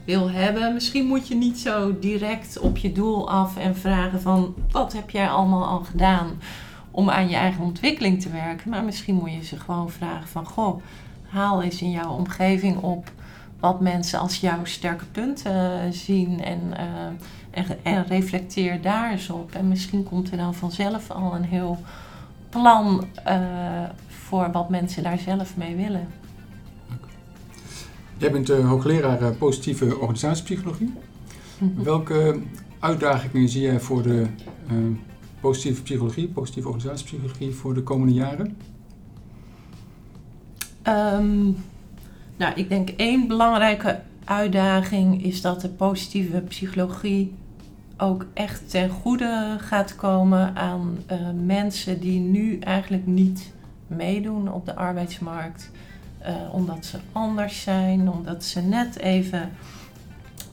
wil 0.04 0.30
hebben. 0.30 0.74
Misschien 0.74 1.06
moet 1.06 1.28
je 1.28 1.34
niet 1.34 1.58
zo 1.58 1.98
direct 1.98 2.58
op 2.58 2.76
je 2.76 2.92
doel 2.92 3.30
af 3.30 3.56
en 3.56 3.76
vragen 3.76 4.20
van 4.20 4.54
wat 4.70 4.92
heb 4.92 5.10
jij 5.10 5.28
allemaal 5.28 5.66
al 5.66 5.80
gedaan 5.80 6.26
om 6.90 7.10
aan 7.10 7.28
je 7.28 7.36
eigen 7.36 7.64
ontwikkeling 7.64 8.22
te 8.22 8.30
werken. 8.30 8.70
Maar 8.70 8.84
misschien 8.84 9.14
moet 9.14 9.32
je 9.32 9.44
ze 9.44 9.60
gewoon 9.60 9.90
vragen 9.90 10.28
van 10.28 10.46
goh, 10.46 10.82
haal 11.28 11.62
eens 11.62 11.82
in 11.82 11.90
jouw 11.90 12.10
omgeving 12.10 12.76
op 12.76 13.10
wat 13.60 13.80
mensen 13.80 14.18
als 14.18 14.40
jouw 14.40 14.64
sterke 14.64 15.04
punten 15.04 15.92
zien 15.92 16.44
en 16.44 16.60
en, 17.52 17.66
en, 17.82 18.06
reflecteer 18.06 18.82
daar 18.82 19.10
eens 19.10 19.30
op. 19.30 19.52
En 19.52 19.68
misschien 19.68 20.02
komt 20.02 20.30
er 20.30 20.36
dan 20.36 20.54
vanzelf 20.54 21.10
al 21.10 21.34
een 21.34 21.44
heel 21.44 21.78
plan 22.48 23.04
uh, 23.26 23.82
voor 24.06 24.52
wat 24.52 24.68
mensen 24.68 25.02
daar 25.02 25.18
zelf 25.18 25.56
mee 25.56 25.76
willen. 25.76 26.08
Jij 28.16 28.32
bent 28.32 28.50
uh, 28.50 28.68
hoogleraar 28.68 29.22
uh, 29.22 29.28
positieve 29.38 29.98
organisatiepsychologie. 29.98 30.92
Mm-hmm. 31.58 31.84
Welke 31.84 32.40
uitdagingen 32.78 33.48
zie 33.48 33.62
jij 33.62 33.80
voor 33.80 34.02
de 34.02 34.26
positieve 35.40 35.82
psychologie, 35.82 36.28
positieve 36.28 36.68
organisatiepsychologie 36.68 37.54
voor 37.54 37.74
de 37.74 37.82
komende 37.82 38.12
jaren? 38.12 38.56
Um, 40.88 41.56
nou, 42.36 42.54
ik 42.54 42.68
denk 42.68 42.88
één 42.88 43.28
belangrijke 43.28 44.00
uitdaging 44.24 45.24
is 45.24 45.40
dat 45.40 45.60
de 45.60 45.68
positieve 45.68 46.40
psychologie 46.40 47.34
ook 47.96 48.26
echt 48.34 48.70
ten 48.70 48.90
goede 48.90 49.56
gaat 49.58 49.96
komen 49.96 50.56
aan 50.56 50.98
uh, 51.12 51.18
mensen 51.44 52.00
die 52.00 52.20
nu 52.20 52.58
eigenlijk 52.58 53.06
niet 53.06 53.52
meedoen 53.86 54.52
op 54.52 54.66
de 54.66 54.74
arbeidsmarkt. 54.74 55.70
Uh, 56.22 56.28
omdat 56.52 56.86
ze 56.86 56.98
anders 57.12 57.62
zijn, 57.62 58.10
omdat 58.10 58.44
ze 58.44 58.60
net 58.60 58.98
even 58.98 59.50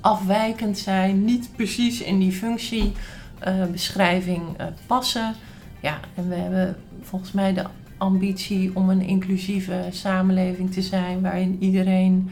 afwijkend 0.01 0.77
zijn, 0.77 1.25
niet 1.25 1.49
precies 1.55 2.01
in 2.01 2.19
die 2.19 2.31
functiebeschrijving 2.31 4.41
uh, 4.41 4.65
passen. 4.87 5.33
Ja, 5.81 5.99
en 6.15 6.29
we 6.29 6.35
hebben 6.35 6.75
volgens 7.01 7.31
mij 7.31 7.53
de 7.53 7.63
ambitie 7.97 8.75
om 8.75 8.89
een 8.89 9.01
inclusieve 9.01 9.85
samenleving 9.89 10.73
te 10.73 10.81
zijn 10.81 11.21
waarin 11.21 11.57
iedereen 11.59 12.29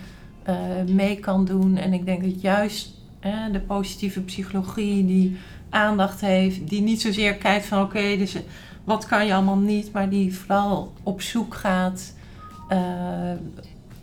mee 0.90 1.20
kan 1.20 1.46
doen. 1.46 1.78
En 1.78 1.94
ik 1.94 2.06
denk 2.06 2.24
dat 2.24 2.42
juist 2.42 2.97
de 3.52 3.60
positieve 3.68 4.22
psychologie 4.22 5.06
die 5.06 5.38
aandacht 5.70 6.22
heeft, 6.22 6.70
die 6.70 6.82
niet 6.82 7.02
zozeer 7.02 7.36
kijkt 7.36 7.66
van 7.66 7.82
oké, 7.82 8.18
dus 8.18 8.36
wat 8.84 9.06
kan 9.06 9.26
je 9.26 9.34
allemaal 9.34 9.58
niet, 9.58 9.92
maar 9.92 10.10
die 10.10 10.36
vooral 10.36 10.94
op 11.04 11.22
zoek 11.22 11.56
gaat 11.56 12.14
uh, 12.70 12.80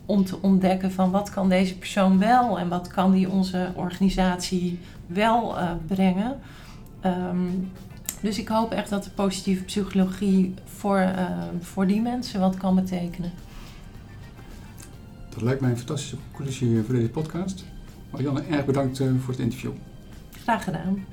om 0.05 0.25
te 0.25 0.41
ontdekken 0.41 0.91
van 0.91 1.11
wat 1.11 1.29
kan 1.29 1.49
deze 1.49 1.77
persoon 1.77 2.19
wel 2.19 2.59
en 2.59 2.67
wat 2.67 2.87
kan 2.87 3.11
die 3.11 3.29
onze 3.29 3.71
organisatie 3.75 4.79
wel 5.07 5.57
uh, 5.57 5.71
brengen. 5.87 6.39
Um, 7.05 7.71
dus 8.21 8.37
ik 8.37 8.47
hoop 8.47 8.71
echt 8.71 8.89
dat 8.89 9.03
de 9.03 9.09
positieve 9.09 9.63
psychologie 9.63 10.53
voor, 10.65 11.09
voor 11.59 11.87
die 11.87 12.01
mensen 12.01 12.39
wat 12.39 12.57
kan 12.57 12.75
betekenen. 12.75 13.31
Dat 15.29 15.41
lijkt 15.41 15.61
mij 15.61 15.69
een 15.69 15.77
fantastische 15.77 16.15
conclusie 16.31 16.83
voor 16.83 16.95
deze 16.95 17.09
podcast. 17.09 17.65
Marianne, 18.15 18.41
erg 18.49 18.65
bedankt 18.65 18.97
voor 18.97 19.33
het 19.33 19.39
interview. 19.39 19.71
Graag 20.43 20.63
gedaan. 20.63 21.05